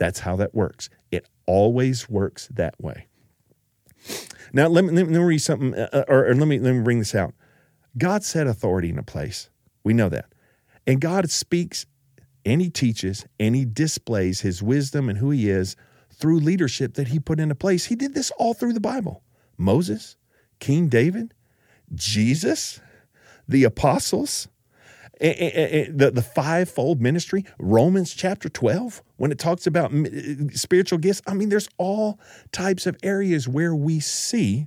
That's 0.00 0.20
how 0.20 0.34
that 0.36 0.54
works. 0.54 0.88
It 1.10 1.28
always 1.44 2.08
works 2.08 2.48
that 2.54 2.74
way. 2.80 3.06
Now, 4.50 4.66
let 4.66 4.82
me, 4.82 4.92
let 4.92 5.08
me 5.08 5.18
read 5.18 5.38
something, 5.40 5.74
uh, 5.74 5.90
uh, 5.92 6.04
or, 6.08 6.26
or 6.26 6.34
let, 6.34 6.48
me, 6.48 6.58
let 6.58 6.72
me 6.72 6.82
bring 6.82 7.00
this 7.00 7.14
out. 7.14 7.34
God 7.98 8.24
set 8.24 8.46
authority 8.46 8.88
in 8.88 8.98
a 8.98 9.02
place. 9.02 9.50
We 9.84 9.92
know 9.92 10.08
that. 10.08 10.32
And 10.86 11.02
God 11.02 11.30
speaks 11.30 11.84
and 12.46 12.62
He 12.62 12.70
teaches 12.70 13.26
and 13.38 13.54
He 13.54 13.66
displays 13.66 14.40
His 14.40 14.62
wisdom 14.62 15.10
and 15.10 15.18
who 15.18 15.30
He 15.30 15.50
is 15.50 15.76
through 16.10 16.40
leadership 16.40 16.94
that 16.94 17.08
He 17.08 17.20
put 17.20 17.38
into 17.38 17.54
place. 17.54 17.84
He 17.84 17.94
did 17.94 18.14
this 18.14 18.30
all 18.38 18.54
through 18.54 18.72
the 18.72 18.80
Bible 18.80 19.22
Moses, 19.58 20.16
King 20.60 20.88
David, 20.88 21.34
Jesus, 21.94 22.80
the 23.46 23.64
apostles, 23.64 24.48
the, 25.20 26.10
the 26.14 26.22
fivefold 26.22 27.02
ministry, 27.02 27.44
Romans 27.58 28.14
chapter 28.14 28.48
12, 28.48 29.02
when 29.20 29.30
it 29.30 29.38
talks 29.38 29.66
about 29.66 29.92
uh, 29.92 30.48
spiritual 30.54 30.98
gifts, 30.98 31.20
I 31.26 31.34
mean, 31.34 31.50
there's 31.50 31.68
all 31.76 32.18
types 32.52 32.86
of 32.86 32.96
areas 33.02 33.46
where 33.46 33.74
we 33.74 34.00
see 34.00 34.66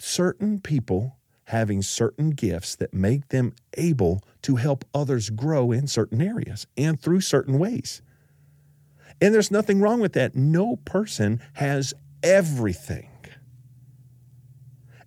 certain 0.00 0.60
people 0.60 1.18
having 1.44 1.80
certain 1.80 2.30
gifts 2.30 2.74
that 2.74 2.92
make 2.92 3.28
them 3.28 3.54
able 3.74 4.24
to 4.42 4.56
help 4.56 4.84
others 4.92 5.30
grow 5.30 5.70
in 5.70 5.86
certain 5.86 6.20
areas 6.20 6.66
and 6.76 7.00
through 7.00 7.20
certain 7.20 7.60
ways. 7.60 8.02
And 9.20 9.32
there's 9.32 9.52
nothing 9.52 9.80
wrong 9.80 10.00
with 10.00 10.14
that. 10.14 10.34
No 10.34 10.74
person 10.74 11.40
has 11.52 11.94
everything. 12.24 13.08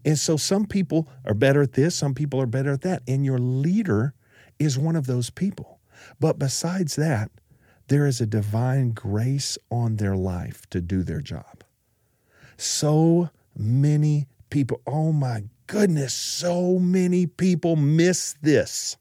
And 0.06 0.18
so 0.18 0.38
some 0.38 0.68
people 0.68 1.10
are 1.26 1.34
better 1.34 1.62
at 1.62 1.74
this, 1.74 1.96
some 1.96 2.14
people 2.14 2.40
are 2.40 2.46
better 2.46 2.72
at 2.72 2.82
that. 2.84 3.04
And 3.10 3.26
your 3.26 3.40
leader 3.40 4.14
is 4.58 4.80
one 4.80 4.96
of 4.96 5.06
those 5.06 5.30
people. 5.30 5.82
But 6.18 6.40
besides 6.40 6.96
that, 6.96 7.30
there 7.92 8.08
is 8.08 8.22
a 8.22 8.26
divine 8.26 8.92
grace 8.92 9.58
on 9.70 9.98
their 9.98 10.16
life 10.16 10.66
to 10.70 10.80
do 10.80 11.04
their 11.04 11.20
job. 11.20 11.62
So 12.56 13.30
many 13.54 14.28
people, 14.50 14.80
oh 14.88 15.12
my 15.12 15.44
goodness, 15.68 16.14
so 16.14 16.80
many 16.80 17.28
people 17.28 17.76
miss 17.76 18.36
this. 18.42 18.96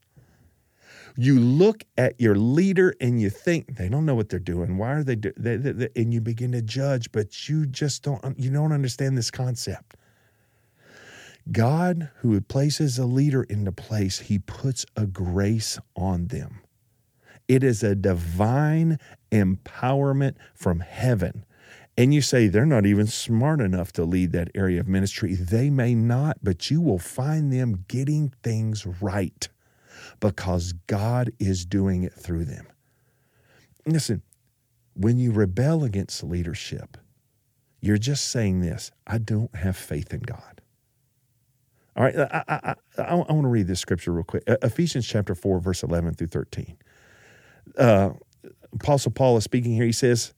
You 1.15 1.39
look 1.39 1.85
at 1.97 2.19
your 2.19 2.35
leader 2.35 2.93
and 2.99 3.21
you 3.21 3.29
think 3.29 3.77
they 3.77 3.87
don't 3.87 4.05
know 4.05 4.15
what 4.15 4.27
they're 4.27 4.39
doing. 4.39 4.77
Why 4.77 4.91
are 4.91 5.03
they 5.05 5.15
doing? 5.15 5.87
And 5.95 6.13
you 6.13 6.19
begin 6.19 6.51
to 6.51 6.61
judge, 6.61 7.13
but 7.13 7.47
you 7.47 7.65
just 7.65 8.03
don't. 8.03 8.37
You 8.37 8.49
don't 8.51 8.73
understand 8.73 9.17
this 9.17 9.31
concept. 9.31 9.95
God, 11.49 12.09
who 12.17 12.41
places 12.41 12.97
a 12.97 13.05
leader 13.05 13.43
into 13.43 13.71
place, 13.71 14.19
he 14.19 14.39
puts 14.39 14.85
a 14.97 15.05
grace 15.05 15.79
on 15.95 16.27
them. 16.27 16.59
It 17.51 17.65
is 17.65 17.83
a 17.83 17.95
divine 17.95 18.97
empowerment 19.29 20.35
from 20.55 20.79
heaven. 20.79 21.43
And 21.97 22.13
you 22.13 22.21
say 22.21 22.47
they're 22.47 22.65
not 22.65 22.85
even 22.85 23.07
smart 23.07 23.59
enough 23.59 23.91
to 23.93 24.05
lead 24.05 24.31
that 24.31 24.47
area 24.55 24.79
of 24.79 24.87
ministry. 24.87 25.35
They 25.35 25.69
may 25.69 25.93
not, 25.93 26.37
but 26.41 26.71
you 26.71 26.79
will 26.79 26.97
find 26.97 27.51
them 27.51 27.83
getting 27.89 28.33
things 28.41 28.85
right 28.85 29.49
because 30.21 30.71
God 30.87 31.33
is 31.39 31.65
doing 31.65 32.03
it 32.03 32.13
through 32.13 32.45
them. 32.45 32.67
Listen, 33.85 34.21
when 34.93 35.17
you 35.17 35.33
rebel 35.33 35.83
against 35.83 36.23
leadership, 36.23 36.95
you're 37.81 37.97
just 37.97 38.29
saying 38.29 38.61
this 38.61 38.91
I 39.05 39.17
don't 39.17 39.53
have 39.57 39.75
faith 39.75 40.13
in 40.13 40.21
God. 40.21 40.61
All 41.97 42.05
right, 42.05 42.17
I, 42.17 42.43
I, 42.47 42.75
I, 42.97 43.01
I 43.03 43.13
want 43.15 43.41
to 43.41 43.49
read 43.49 43.67
this 43.67 43.81
scripture 43.81 44.13
real 44.13 44.23
quick. 44.23 44.43
Ephesians 44.47 45.05
chapter 45.05 45.35
4, 45.35 45.59
verse 45.59 45.83
11 45.83 46.13
through 46.13 46.27
13. 46.27 46.77
Uh, 47.77 48.11
Apostle 48.73 49.11
Paul 49.11 49.37
is 49.37 49.43
speaking 49.43 49.73
here. 49.73 49.85
He 49.85 49.91
says, 49.91 50.33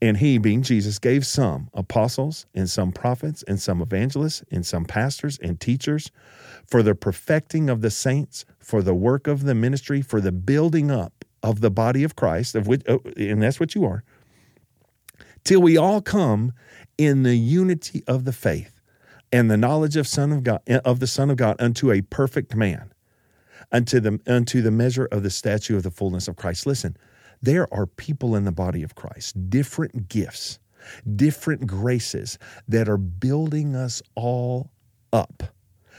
And 0.00 0.16
he, 0.16 0.38
being 0.38 0.62
Jesus, 0.62 0.98
gave 0.98 1.26
some 1.26 1.68
apostles, 1.74 2.46
and 2.54 2.68
some 2.68 2.92
prophets, 2.92 3.44
and 3.46 3.60
some 3.60 3.80
evangelists, 3.82 4.42
and 4.50 4.64
some 4.64 4.84
pastors 4.84 5.38
and 5.42 5.60
teachers 5.60 6.10
for 6.66 6.82
the 6.82 6.94
perfecting 6.94 7.68
of 7.70 7.82
the 7.82 7.90
saints, 7.90 8.44
for 8.58 8.82
the 8.82 8.94
work 8.94 9.26
of 9.26 9.44
the 9.44 9.54
ministry, 9.54 10.02
for 10.02 10.20
the 10.20 10.32
building 10.32 10.90
up 10.90 11.24
of 11.42 11.60
the 11.60 11.70
body 11.70 12.02
of 12.02 12.16
Christ, 12.16 12.54
of 12.54 12.66
which, 12.66 12.82
oh, 12.88 13.00
and 13.16 13.42
that's 13.42 13.60
what 13.60 13.74
you 13.74 13.84
are, 13.84 14.02
till 15.44 15.60
we 15.60 15.76
all 15.76 16.00
come 16.00 16.52
in 16.98 17.22
the 17.22 17.36
unity 17.36 18.02
of 18.06 18.24
the 18.24 18.32
faith 18.32 18.80
and 19.32 19.50
the 19.50 19.56
knowledge 19.56 19.96
of 19.96 20.06
Son 20.06 20.32
of 20.32 20.42
God 20.42 20.60
of 20.84 21.00
the 21.00 21.06
Son 21.06 21.30
of 21.30 21.36
God 21.36 21.56
unto 21.58 21.92
a 21.92 22.00
perfect 22.02 22.54
man, 22.54 22.92
unto 23.72 24.00
the 24.00 24.20
unto 24.26 24.62
the 24.62 24.70
measure 24.70 25.06
of 25.06 25.22
the 25.22 25.30
statue 25.30 25.76
of 25.76 25.82
the 25.82 25.90
fullness 25.90 26.28
of 26.28 26.36
Christ. 26.36 26.66
Listen, 26.66 26.96
there 27.42 27.72
are 27.72 27.86
people 27.86 28.36
in 28.36 28.44
the 28.44 28.52
body 28.52 28.82
of 28.82 28.94
Christ, 28.94 29.50
different 29.50 30.08
gifts, 30.08 30.58
different 31.16 31.66
graces 31.66 32.38
that 32.68 32.88
are 32.88 32.96
building 32.98 33.74
us 33.74 34.02
all 34.14 34.70
up 35.12 35.42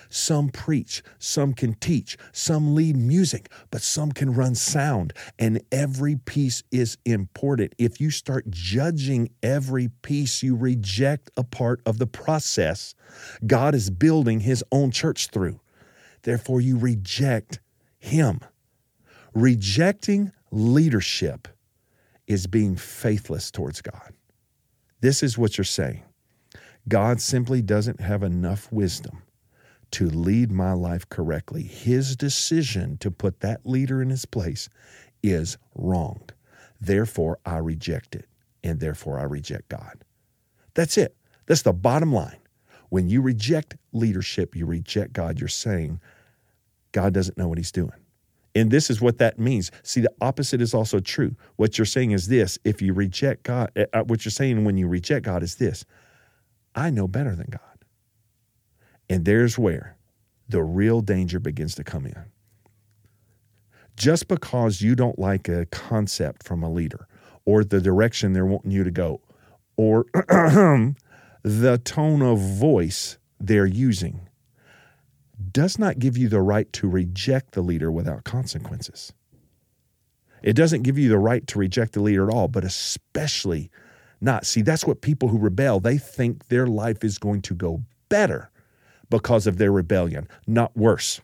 some 0.09 0.49
preach, 0.49 1.03
some 1.19 1.53
can 1.53 1.73
teach, 1.75 2.17
some 2.31 2.75
lead 2.75 2.95
music, 2.95 3.51
but 3.71 3.81
some 3.81 4.11
can 4.11 4.33
run 4.33 4.55
sound, 4.55 5.13
and 5.39 5.61
every 5.71 6.15
piece 6.15 6.63
is 6.71 6.97
important. 7.05 7.73
If 7.77 7.99
you 7.99 8.11
start 8.11 8.49
judging 8.49 9.29
every 9.43 9.89
piece, 10.01 10.43
you 10.43 10.55
reject 10.55 11.29
a 11.37 11.43
part 11.43 11.81
of 11.85 11.97
the 11.97 12.07
process 12.07 12.95
God 13.45 13.75
is 13.75 13.89
building 13.89 14.41
His 14.41 14.63
own 14.71 14.91
church 14.91 15.27
through. 15.27 15.59
Therefore, 16.27 16.59
you 16.59 16.77
reject 16.77 17.61
Him. 17.99 18.41
Rejecting 19.33 20.33
leadership 20.51 21.47
is 22.27 22.47
being 22.47 22.75
faithless 22.75 23.49
towards 23.49 23.81
God. 23.81 24.11
This 24.99 25.23
is 25.23 25.37
what 25.37 25.57
you're 25.57 25.63
saying. 25.63 26.03
God 26.89 27.21
simply 27.21 27.61
doesn't 27.61 28.01
have 28.01 28.23
enough 28.23 28.69
wisdom 28.73 29.23
to 29.91 30.09
lead 30.09 30.51
my 30.51 30.73
life 30.73 31.07
correctly. 31.07 31.63
His 31.63 32.17
decision 32.17 32.97
to 32.97 33.09
put 33.09 33.39
that 33.39 33.65
leader 33.65 34.01
in 34.01 34.09
his 34.09 34.25
place 34.25 34.67
is 35.23 35.57
wrong. 35.75 36.23
Therefore, 36.81 37.39
I 37.45 37.59
reject 37.59 38.17
it, 38.17 38.25
and 38.65 38.81
therefore 38.81 39.17
I 39.17 39.23
reject 39.23 39.69
God. 39.69 40.03
That's 40.73 40.97
it. 40.97 41.15
That's 41.45 41.61
the 41.61 41.71
bottom 41.71 42.11
line. 42.11 42.39
When 42.89 43.07
you 43.07 43.21
reject 43.21 43.77
leadership, 43.93 44.57
you 44.57 44.65
reject 44.65 45.13
God. 45.13 45.39
You're 45.39 45.47
saying 45.47 46.01
God 46.97 47.13
doesn't 47.13 47.37
know 47.37 47.47
what 47.47 47.59
he's 47.59 47.71
doing. 47.71 47.93
And 48.55 48.71
this 48.71 48.89
is 48.89 48.99
what 48.99 49.19
that 49.19 49.37
means. 49.37 49.69
See, 49.83 50.01
the 50.01 50.11
opposite 50.19 50.63
is 50.63 50.73
also 50.73 50.99
true. 50.99 51.35
What 51.57 51.77
you're 51.77 51.85
saying 51.85 52.09
is 52.09 52.27
this 52.27 52.57
if 52.63 52.81
you 52.81 52.91
reject 52.91 53.43
God, 53.43 53.69
uh, 53.77 53.85
uh 53.93 54.01
what 54.05 54.25
you're 54.25 54.31
saying 54.31 54.65
when 54.65 54.77
you 54.77 54.87
reject 54.87 55.23
God 55.23 55.43
is 55.43 55.57
this 55.57 55.85
I 56.73 56.89
know 56.89 57.07
better 57.07 57.35
than 57.35 57.49
God. 57.51 57.61
And 59.07 59.25
there's 59.25 59.59
where 59.59 59.95
the 60.49 60.63
real 60.63 61.01
danger 61.01 61.39
begins 61.39 61.75
to 61.75 61.83
come 61.83 62.07
in. 62.07 62.17
Just 63.95 64.27
because 64.27 64.81
you 64.81 64.95
don't 64.95 65.19
like 65.19 65.47
a 65.47 65.67
concept 65.67 66.41
from 66.41 66.63
a 66.63 66.69
leader 66.69 67.07
or 67.45 67.63
the 67.63 67.79
direction 67.79 68.33
they're 68.33 68.43
wanting 68.43 68.71
you 68.71 68.83
to 68.83 68.89
go 68.89 69.21
or 69.75 70.05
the 71.43 71.79
tone 71.83 72.23
of 72.23 72.39
voice 72.39 73.19
they're 73.39 73.67
using 73.67 74.26
does 75.51 75.77
not 75.77 75.99
give 75.99 76.17
you 76.17 76.27
the 76.29 76.41
right 76.41 76.71
to 76.73 76.89
reject 76.89 77.51
the 77.51 77.61
leader 77.61 77.91
without 77.91 78.23
consequences. 78.23 79.13
It 80.41 80.53
doesn't 80.53 80.83
give 80.83 80.97
you 80.97 81.09
the 81.09 81.17
right 81.17 81.45
to 81.47 81.59
reject 81.59 81.93
the 81.93 82.01
leader 82.01 82.27
at 82.27 82.33
all, 82.33 82.47
but 82.47 82.63
especially 82.63 83.69
not. 84.21 84.45
See, 84.45 84.61
that's 84.61 84.85
what 84.85 85.01
people 85.01 85.29
who 85.29 85.37
rebel, 85.37 85.79
they 85.79 85.97
think 85.97 86.47
their 86.47 86.67
life 86.67 87.03
is 87.03 87.17
going 87.17 87.41
to 87.43 87.53
go 87.53 87.83
better 88.09 88.49
because 89.09 89.47
of 89.47 89.57
their 89.57 89.71
rebellion, 89.71 90.27
not 90.45 90.75
worse. 90.75 91.21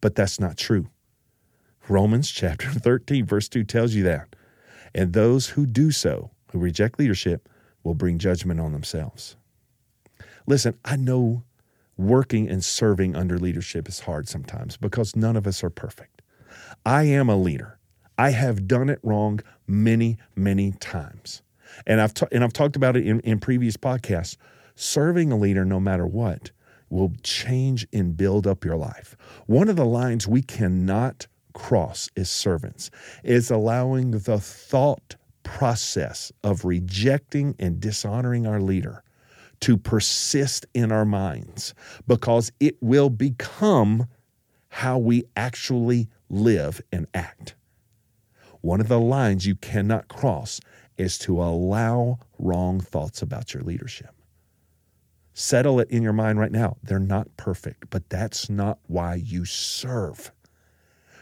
But 0.00 0.14
that's 0.14 0.38
not 0.38 0.56
true. 0.56 0.88
Romans 1.88 2.30
chapter 2.30 2.70
13, 2.72 3.26
verse 3.26 3.48
2 3.48 3.64
tells 3.64 3.94
you 3.94 4.02
that. 4.04 4.34
And 4.94 5.12
those 5.12 5.48
who 5.48 5.66
do 5.66 5.90
so, 5.90 6.30
who 6.52 6.58
reject 6.58 6.98
leadership, 6.98 7.48
will 7.82 7.94
bring 7.94 8.18
judgment 8.18 8.60
on 8.60 8.72
themselves. 8.72 9.36
Listen, 10.46 10.78
I 10.84 10.96
know 10.96 11.42
working 11.96 12.48
and 12.48 12.64
serving 12.64 13.14
under 13.14 13.38
leadership 13.38 13.88
is 13.88 14.00
hard 14.00 14.28
sometimes 14.28 14.76
because 14.76 15.16
none 15.16 15.36
of 15.36 15.46
us 15.46 15.62
are 15.62 15.70
perfect. 15.70 16.22
I 16.84 17.04
am 17.04 17.28
a 17.28 17.36
leader. 17.36 17.78
I 18.18 18.30
have 18.30 18.66
done 18.68 18.88
it 18.88 19.00
wrong 19.02 19.40
many, 19.66 20.18
many 20.36 20.72
times. 20.72 21.42
And 21.86 22.00
I've, 22.00 22.14
ta- 22.14 22.28
and 22.30 22.44
I've 22.44 22.52
talked 22.52 22.76
about 22.76 22.96
it 22.96 23.06
in, 23.06 23.20
in 23.20 23.40
previous 23.40 23.76
podcasts. 23.76 24.36
Serving 24.76 25.32
a 25.32 25.36
leader, 25.36 25.64
no 25.64 25.80
matter 25.80 26.06
what, 26.06 26.50
will 26.90 27.12
change 27.22 27.86
and 27.92 28.16
build 28.16 28.46
up 28.46 28.64
your 28.64 28.76
life. 28.76 29.16
One 29.46 29.68
of 29.68 29.76
the 29.76 29.84
lines 29.84 30.28
we 30.28 30.42
cannot 30.42 31.26
cross 31.52 32.08
as 32.16 32.30
servants 32.30 32.90
is 33.22 33.50
allowing 33.50 34.12
the 34.12 34.38
thought 34.38 35.16
process 35.44 36.32
of 36.42 36.64
rejecting 36.64 37.54
and 37.58 37.80
dishonoring 37.80 38.46
our 38.46 38.60
leader 38.60 39.03
to 39.60 39.76
persist 39.76 40.66
in 40.74 40.92
our 40.92 41.04
minds 41.04 41.74
because 42.06 42.52
it 42.60 42.76
will 42.80 43.10
become 43.10 44.06
how 44.68 44.98
we 44.98 45.24
actually 45.36 46.08
live 46.28 46.80
and 46.90 47.06
act. 47.14 47.54
One 48.60 48.80
of 48.80 48.88
the 48.88 49.00
lines 49.00 49.46
you 49.46 49.54
cannot 49.56 50.08
cross 50.08 50.60
is 50.96 51.18
to 51.18 51.42
allow 51.42 52.18
wrong 52.38 52.80
thoughts 52.80 53.22
about 53.22 53.54
your 53.54 53.62
leadership. 53.62 54.14
Settle 55.32 55.80
it 55.80 55.90
in 55.90 56.02
your 56.02 56.12
mind 56.12 56.38
right 56.38 56.52
now. 56.52 56.76
They're 56.82 56.98
not 56.98 57.36
perfect, 57.36 57.90
but 57.90 58.08
that's 58.08 58.48
not 58.48 58.78
why 58.86 59.16
you 59.16 59.44
serve. 59.44 60.32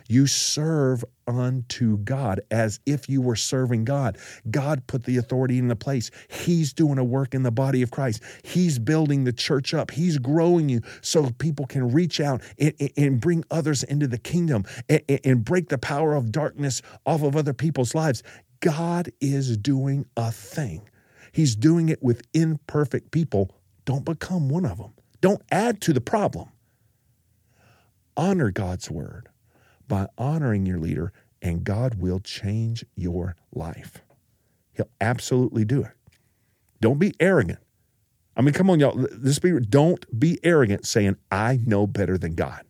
You 0.09 0.26
serve 0.26 1.04
unto 1.26 1.99
God 1.99 2.40
as 2.50 2.80
if 2.87 3.09
you 3.09 3.21
were 3.21 3.37
serving 3.37 3.85
God. 3.85 4.18
God 4.50 4.87
put 4.87 5.04
the 5.04 5.16
authority 5.16 5.59
in 5.59 5.68
the 5.68 5.76
place. 5.76 6.11
He's 6.28 6.73
doing 6.73 6.99
a 6.99 7.04
work 7.04 7.35
in 7.35 7.42
the 7.42 7.50
body 7.50 7.82
of 7.82 7.90
Christ. 7.90 8.23
He's 8.42 8.78
building 8.78 9.25
the 9.25 9.32
church 9.32 9.75
up. 9.75 9.90
He's 9.90 10.18
growing 10.18 10.68
you 10.68 10.80
so 11.00 11.30
people 11.38 11.66
can 11.66 11.92
reach 11.92 12.21
out 12.21 12.42
and, 12.59 12.75
and 12.97 13.21
bring 13.21 13.44
others 13.50 13.82
into 13.82 14.06
the 14.06 14.18
kingdom 14.18 14.64
and, 14.88 15.02
and 15.25 15.44
break 15.44 15.68
the 15.68 15.78
power 15.78 16.14
of 16.14 16.32
darkness 16.32 16.82
off 17.06 17.23
of 17.23 17.37
other 17.37 17.54
people's 17.54 17.94
lives. 17.94 18.23
God 18.61 19.11
is 19.21 19.56
doing 19.56 20.06
a 20.16 20.30
thing. 20.30 20.88
He's 21.32 21.56
doing 21.56 21.88
it 21.88 22.02
with 22.02 22.23
imperfect 22.35 23.11
people. 23.11 23.56
Don't 23.85 24.04
become 24.04 24.49
one 24.49 24.64
of 24.64 24.78
them. 24.78 24.92
Don't 25.21 25.42
add 25.50 25.80
to 25.82 25.92
the 25.92 26.00
problem. 26.00 26.49
Honor 28.16 28.50
God's 28.50 28.90
word 28.90 29.28
by 29.93 30.07
honoring 30.17 30.65
your 30.65 30.79
leader, 30.79 31.13
and 31.43 31.65
God 31.65 31.97
will 31.97 32.19
change 32.19 32.83
your 32.97 33.37
life. 33.55 34.03
He'll 34.73 34.89
absolutely 35.03 35.67
do 35.67 35.83
it. 35.83 35.93
Don't 36.81 36.99
be 36.99 37.13
arrogant. 37.21 37.59
I 38.35 38.41
mean, 38.41 38.55
come 38.55 38.71
on, 38.71 38.81
y'all. 38.81 38.97
This 39.13 39.39
be 39.39 39.52
don't 39.61 40.19
be 40.19 40.39
arrogant 40.43 40.87
saying, 40.87 41.19
I 41.31 41.61
know 41.67 41.87
better 41.87 42.17
than 42.17 42.35
God. 42.35 42.63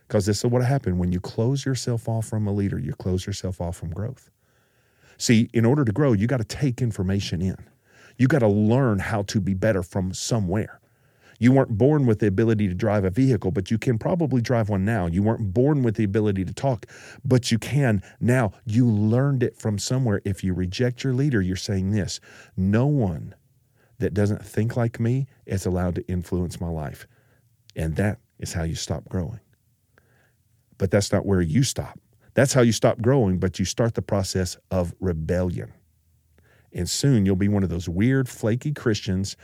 Because 0.00 0.26
this 0.26 0.38
is 0.38 0.50
what 0.50 0.64
happened 0.64 0.98
when 0.98 1.12
you 1.12 1.20
close 1.20 1.64
yourself 1.64 2.08
off 2.08 2.26
from 2.26 2.48
a 2.48 2.52
leader, 2.52 2.80
you 2.80 2.92
close 2.94 3.24
yourself 3.24 3.60
off 3.60 3.76
from 3.76 3.90
growth. 3.90 4.30
See, 5.16 5.48
in 5.54 5.64
order 5.64 5.84
to 5.84 5.92
grow, 5.92 6.12
you 6.12 6.26
got 6.26 6.38
to 6.38 6.44
take 6.44 6.82
information 6.82 7.40
in. 7.40 7.56
You 8.18 8.26
got 8.26 8.40
to 8.40 8.48
learn 8.48 8.98
how 8.98 9.22
to 9.28 9.40
be 9.40 9.54
better 9.54 9.84
from 9.84 10.12
somewhere. 10.12 10.79
You 11.40 11.52
weren't 11.52 11.78
born 11.78 12.04
with 12.06 12.18
the 12.18 12.26
ability 12.26 12.68
to 12.68 12.74
drive 12.74 13.04
a 13.04 13.10
vehicle, 13.10 13.50
but 13.50 13.70
you 13.70 13.78
can 13.78 13.98
probably 13.98 14.42
drive 14.42 14.68
one 14.68 14.84
now. 14.84 15.06
You 15.06 15.22
weren't 15.22 15.54
born 15.54 15.82
with 15.82 15.96
the 15.96 16.04
ability 16.04 16.44
to 16.44 16.52
talk, 16.52 16.84
but 17.24 17.50
you 17.50 17.58
can 17.58 18.02
now. 18.20 18.52
You 18.66 18.86
learned 18.86 19.42
it 19.42 19.56
from 19.56 19.78
somewhere. 19.78 20.20
If 20.26 20.44
you 20.44 20.52
reject 20.52 21.02
your 21.02 21.14
leader, 21.14 21.40
you're 21.40 21.56
saying 21.56 21.92
this 21.92 22.20
no 22.58 22.86
one 22.86 23.34
that 23.98 24.12
doesn't 24.12 24.44
think 24.44 24.76
like 24.76 25.00
me 25.00 25.26
is 25.46 25.64
allowed 25.64 25.94
to 25.94 26.06
influence 26.08 26.60
my 26.60 26.68
life. 26.68 27.06
And 27.74 27.96
that 27.96 28.18
is 28.38 28.52
how 28.52 28.64
you 28.64 28.74
stop 28.74 29.08
growing. 29.08 29.40
But 30.76 30.90
that's 30.90 31.10
not 31.10 31.24
where 31.24 31.40
you 31.40 31.62
stop. 31.62 31.98
That's 32.34 32.52
how 32.52 32.60
you 32.60 32.72
stop 32.72 33.00
growing, 33.00 33.38
but 33.38 33.58
you 33.58 33.64
start 33.64 33.94
the 33.94 34.02
process 34.02 34.58
of 34.70 34.94
rebellion. 35.00 35.72
And 36.72 36.88
soon 36.88 37.26
you'll 37.26 37.36
be 37.36 37.48
one 37.48 37.62
of 37.62 37.70
those 37.70 37.88
weird, 37.88 38.28
flaky 38.28 38.72
Christians 38.72 39.36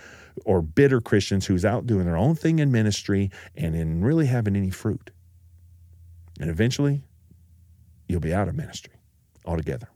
or 0.44 0.62
bitter 0.62 1.00
Christians 1.00 1.46
who's 1.46 1.64
out 1.64 1.86
doing 1.86 2.04
their 2.04 2.16
own 2.16 2.34
thing 2.34 2.58
in 2.58 2.70
ministry 2.70 3.30
and 3.54 3.74
in 3.74 4.02
really 4.02 4.26
having 4.26 4.56
any 4.56 4.70
fruit. 4.70 5.10
And 6.40 6.50
eventually, 6.50 7.02
you'll 8.08 8.20
be 8.20 8.34
out 8.34 8.48
of 8.48 8.54
ministry 8.54 8.94
altogether 9.44 9.88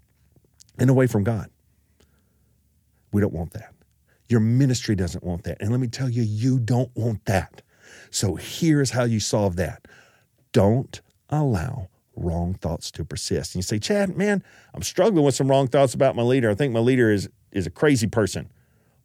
and 0.79 0.89
away 0.89 1.07
from 1.07 1.25
God. 1.25 1.51
We 3.13 3.21
don't 3.21 3.33
want 3.33 3.53
that. 3.53 3.75
Your 4.29 4.41
ministry 4.41 4.95
doesn't 4.95 5.25
want 5.25 5.43
that. 5.45 5.61
And 5.61 5.71
let 5.71 5.81
me 5.81 5.89
tell 5.89 6.09
you, 6.09 6.23
you 6.23 6.59
don't 6.59 6.91
want 6.95 7.25
that. 7.27 7.63
So 8.11 8.37
here's 8.37 8.91
how 8.91 9.05
you 9.05 9.21
solve 9.21 9.57
that 9.57 9.87
don't 10.53 11.01
allow 11.29 11.89
wrong 12.17 12.55
thoughts 12.55 12.91
to 12.93 13.05
persist. 13.05 13.55
And 13.55 13.61
you 13.61 13.63
say, 13.63 13.79
Chad, 13.79 14.17
man, 14.17 14.43
I'm 14.75 14.83
struggling 14.83 15.25
with 15.25 15.35
some 15.35 15.49
wrong 15.49 15.69
thoughts 15.69 15.95
about 15.95 16.17
my 16.17 16.23
leader. 16.23 16.51
I 16.51 16.55
think 16.55 16.73
my 16.73 16.81
leader 16.81 17.11
is, 17.11 17.29
is 17.53 17.67
a 17.67 17.71
crazy 17.71 18.07
person. 18.07 18.51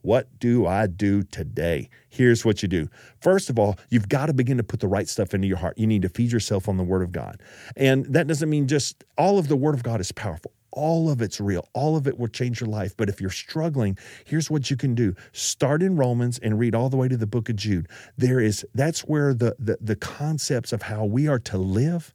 What 0.05 0.37
do 0.37 0.67
I 0.67 0.85
do 0.85 1.23
today? 1.23 1.89
Here's 2.09 2.45
what 2.45 2.61
you 2.61 2.69
do. 2.69 2.89
First 3.21 3.49
of 3.49 3.57
all, 3.57 3.79
you've 3.89 4.07
got 4.07 4.27
to 4.27 4.33
begin 4.33 4.57
to 4.57 4.63
put 4.63 4.79
the 4.79 4.87
right 4.87 5.09
stuff 5.09 5.33
into 5.33 5.47
your 5.47 5.57
heart. 5.57 5.79
You 5.79 5.87
need 5.87 6.03
to 6.03 6.09
feed 6.09 6.31
yourself 6.31 6.69
on 6.69 6.77
the 6.77 6.83
Word 6.83 7.01
of 7.01 7.11
God. 7.11 7.41
And 7.75 8.05
that 8.13 8.27
doesn't 8.27 8.47
mean 8.47 8.67
just 8.67 9.03
all 9.17 9.39
of 9.39 9.47
the 9.47 9.55
Word 9.55 9.73
of 9.73 9.81
God 9.81 9.99
is 9.99 10.11
powerful. 10.11 10.51
All 10.71 11.09
of 11.09 11.23
it's 11.23 11.41
real. 11.41 11.67
All 11.73 11.97
of 11.97 12.07
it 12.07 12.19
will 12.19 12.27
change 12.27 12.61
your 12.61 12.69
life. 12.69 12.95
But 12.95 13.09
if 13.09 13.19
you're 13.19 13.31
struggling, 13.31 13.97
here's 14.25 14.47
what 14.47 14.69
you 14.69 14.77
can 14.77 14.93
do. 14.93 15.15
Start 15.31 15.81
in 15.81 15.95
Romans 15.95 16.37
and 16.37 16.59
read 16.59 16.75
all 16.75 16.89
the 16.89 16.97
way 16.97 17.07
to 17.07 17.17
the 17.17 17.25
book 17.25 17.49
of 17.49 17.55
Jude. 17.55 17.87
There 18.15 18.39
is 18.39 18.63
that's 18.75 19.01
where 19.01 19.33
the 19.33 19.55
the, 19.57 19.79
the 19.81 19.95
concepts 19.95 20.71
of 20.71 20.83
how 20.83 21.05
we 21.05 21.27
are 21.27 21.39
to 21.39 21.57
live, 21.57 22.13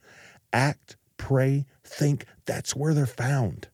act, 0.53 0.96
pray, 1.16 1.66
think, 1.83 2.24
that's 2.44 2.76
where 2.76 2.94
they're 2.94 3.05
found 3.07 3.66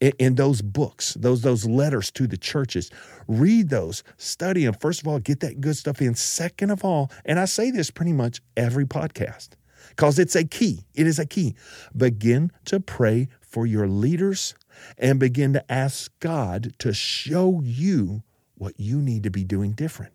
in, 0.00 0.12
in 0.18 0.34
those 0.34 0.62
books, 0.62 1.14
those 1.14 1.42
those 1.42 1.66
letters 1.66 2.10
to 2.12 2.26
the 2.26 2.36
churches. 2.36 2.90
Read 3.28 3.68
those, 3.68 4.02
study 4.16 4.64
them. 4.64 4.74
First 4.74 5.00
of 5.02 5.08
all, 5.08 5.18
get 5.18 5.40
that 5.40 5.60
good 5.60 5.76
stuff 5.76 6.00
in. 6.02 6.14
Second 6.14 6.70
of 6.70 6.84
all, 6.84 7.10
and 7.24 7.38
I 7.38 7.44
say 7.44 7.70
this 7.70 7.90
pretty 7.90 8.12
much 8.12 8.40
every 8.56 8.86
podcast 8.86 9.50
because 9.90 10.18
it's 10.18 10.36
a 10.36 10.44
key. 10.44 10.84
It 10.94 11.06
is 11.06 11.18
a 11.18 11.26
key. 11.26 11.54
Begin 11.96 12.50
to 12.66 12.80
pray 12.80 13.28
for 13.40 13.66
your 13.66 13.86
leaders 13.86 14.54
and 14.98 15.20
begin 15.20 15.52
to 15.52 15.72
ask 15.72 16.10
God 16.20 16.72
to 16.78 16.92
show 16.92 17.60
you 17.62 18.22
what 18.54 18.78
you 18.78 19.00
need 19.00 19.22
to 19.24 19.30
be 19.30 19.44
doing 19.44 19.72
different. 19.72 20.12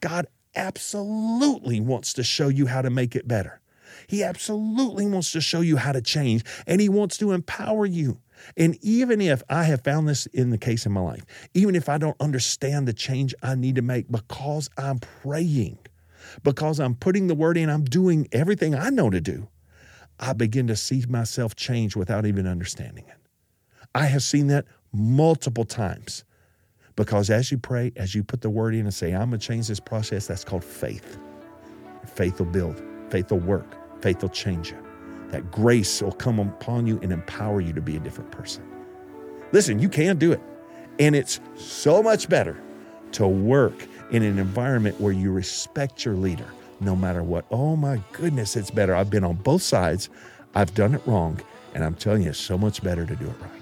God 0.00 0.26
absolutely 0.54 1.80
wants 1.80 2.12
to 2.14 2.22
show 2.22 2.48
you 2.48 2.66
how 2.66 2.82
to 2.82 2.90
make 2.90 3.16
it 3.16 3.26
better. 3.26 3.60
He 4.06 4.22
absolutely 4.22 5.06
wants 5.06 5.32
to 5.32 5.40
show 5.40 5.60
you 5.60 5.76
how 5.76 5.92
to 5.92 6.02
change 6.02 6.44
and 6.66 6.80
he 6.80 6.88
wants 6.88 7.16
to 7.18 7.32
empower 7.32 7.86
you. 7.86 8.20
And 8.56 8.76
even 8.82 9.20
if 9.20 9.42
I 9.48 9.64
have 9.64 9.82
found 9.82 10.08
this 10.08 10.26
in 10.26 10.50
the 10.50 10.58
case 10.58 10.86
in 10.86 10.92
my 10.92 11.00
life, 11.00 11.24
even 11.54 11.74
if 11.74 11.88
I 11.88 11.98
don't 11.98 12.16
understand 12.20 12.86
the 12.86 12.92
change 12.92 13.34
I 13.42 13.54
need 13.54 13.76
to 13.76 13.82
make 13.82 14.10
because 14.10 14.68
I'm 14.76 14.98
praying, 14.98 15.78
because 16.42 16.80
I'm 16.80 16.94
putting 16.94 17.26
the 17.26 17.34
word 17.34 17.56
in, 17.56 17.68
I'm 17.68 17.84
doing 17.84 18.28
everything 18.32 18.74
I 18.74 18.90
know 18.90 19.10
to 19.10 19.20
do, 19.20 19.48
I 20.18 20.32
begin 20.32 20.66
to 20.68 20.76
see 20.76 21.04
myself 21.08 21.56
change 21.56 21.96
without 21.96 22.26
even 22.26 22.46
understanding 22.46 23.04
it. 23.08 23.16
I 23.94 24.06
have 24.06 24.22
seen 24.22 24.46
that 24.48 24.66
multiple 24.92 25.64
times 25.64 26.24
because 26.96 27.30
as 27.30 27.50
you 27.50 27.58
pray, 27.58 27.92
as 27.96 28.14
you 28.14 28.22
put 28.22 28.42
the 28.42 28.50
word 28.50 28.74
in 28.74 28.82
and 28.82 28.94
say, 28.94 29.12
I'm 29.12 29.30
going 29.30 29.40
to 29.40 29.46
change 29.46 29.68
this 29.68 29.80
process, 29.80 30.26
that's 30.26 30.44
called 30.44 30.64
faith. 30.64 31.18
Faith 32.06 32.38
will 32.38 32.46
build, 32.46 32.82
faith 33.10 33.30
will 33.30 33.38
work, 33.38 33.76
faith 34.02 34.22
will 34.22 34.28
change 34.28 34.70
you 34.70 34.91
that 35.32 35.50
grace 35.50 36.00
will 36.00 36.12
come 36.12 36.38
upon 36.38 36.86
you 36.86 37.00
and 37.02 37.12
empower 37.12 37.60
you 37.60 37.72
to 37.72 37.80
be 37.80 37.96
a 37.96 38.00
different 38.00 38.30
person. 38.30 38.62
Listen, 39.50 39.78
you 39.78 39.88
can 39.88 40.16
do 40.16 40.30
it. 40.32 40.40
And 40.98 41.16
it's 41.16 41.40
so 41.56 42.02
much 42.02 42.28
better 42.28 42.56
to 43.12 43.26
work 43.26 43.74
in 44.10 44.22
an 44.22 44.38
environment 44.38 45.00
where 45.00 45.12
you 45.12 45.32
respect 45.32 46.04
your 46.04 46.14
leader 46.14 46.46
no 46.80 46.94
matter 46.94 47.22
what. 47.22 47.46
Oh 47.50 47.76
my 47.76 48.00
goodness, 48.12 48.56
it's 48.56 48.70
better. 48.70 48.94
I've 48.94 49.10
been 49.10 49.24
on 49.24 49.36
both 49.36 49.62
sides. 49.62 50.10
I've 50.54 50.74
done 50.74 50.94
it 50.94 51.02
wrong. 51.06 51.40
And 51.74 51.82
I'm 51.84 51.94
telling 51.94 52.22
you, 52.22 52.30
it's 52.30 52.38
so 52.38 52.58
much 52.58 52.82
better 52.82 53.06
to 53.06 53.16
do 53.16 53.24
it 53.24 53.34
right. 53.40 53.61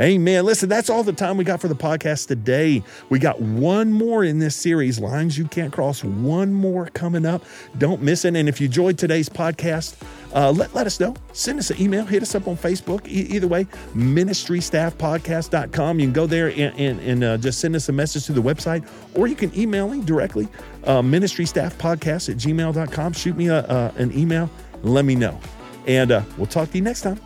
Amen. 0.00 0.46
Listen, 0.46 0.70
that's 0.70 0.88
all 0.88 1.04
the 1.04 1.12
time 1.12 1.36
we 1.36 1.44
got 1.44 1.60
for 1.60 1.68
the 1.68 1.74
podcast 1.74 2.28
today. 2.28 2.82
We 3.10 3.18
got 3.18 3.42
one 3.42 3.92
more 3.92 4.24
in 4.24 4.38
this 4.38 4.56
series, 4.56 4.98
Lines 4.98 5.36
You 5.36 5.44
Can't 5.44 5.70
Cross, 5.70 6.04
one 6.04 6.54
more 6.54 6.86
coming 6.86 7.26
up. 7.26 7.44
Don't 7.76 8.00
miss 8.00 8.24
it. 8.24 8.34
And 8.34 8.48
if 8.48 8.62
you 8.62 8.66
enjoyed 8.66 8.96
today's 8.96 9.28
podcast, 9.28 10.00
uh, 10.34 10.52
let, 10.52 10.74
let 10.74 10.86
us 10.86 10.98
know. 11.00 11.14
Send 11.34 11.58
us 11.58 11.70
an 11.70 11.82
email, 11.82 12.06
hit 12.06 12.22
us 12.22 12.34
up 12.34 12.48
on 12.48 12.56
Facebook. 12.56 13.06
E- 13.08 13.26
either 13.34 13.46
way, 13.46 13.64
ministrystaffpodcast.com. 13.94 16.00
You 16.00 16.06
can 16.06 16.14
go 16.14 16.26
there 16.26 16.48
and, 16.48 16.74
and, 16.78 16.98
and 17.00 17.22
uh, 17.22 17.36
just 17.36 17.60
send 17.60 17.76
us 17.76 17.90
a 17.90 17.92
message 17.92 18.24
to 18.26 18.32
the 18.32 18.42
website, 18.42 18.88
or 19.14 19.26
you 19.26 19.36
can 19.36 19.54
email 19.58 19.88
me 19.88 20.02
directly, 20.02 20.48
uh, 20.84 21.02
ministrystaffpodcast 21.02 22.30
at 22.30 22.38
gmail.com. 22.38 23.12
Shoot 23.12 23.36
me 23.36 23.48
a, 23.48 23.58
uh, 23.58 23.92
an 23.96 24.16
email, 24.16 24.48
let 24.82 25.04
me 25.04 25.14
know. 25.14 25.38
And 25.86 26.10
uh, 26.10 26.22
we'll 26.38 26.46
talk 26.46 26.70
to 26.70 26.78
you 26.78 26.84
next 26.84 27.02
time. 27.02 27.20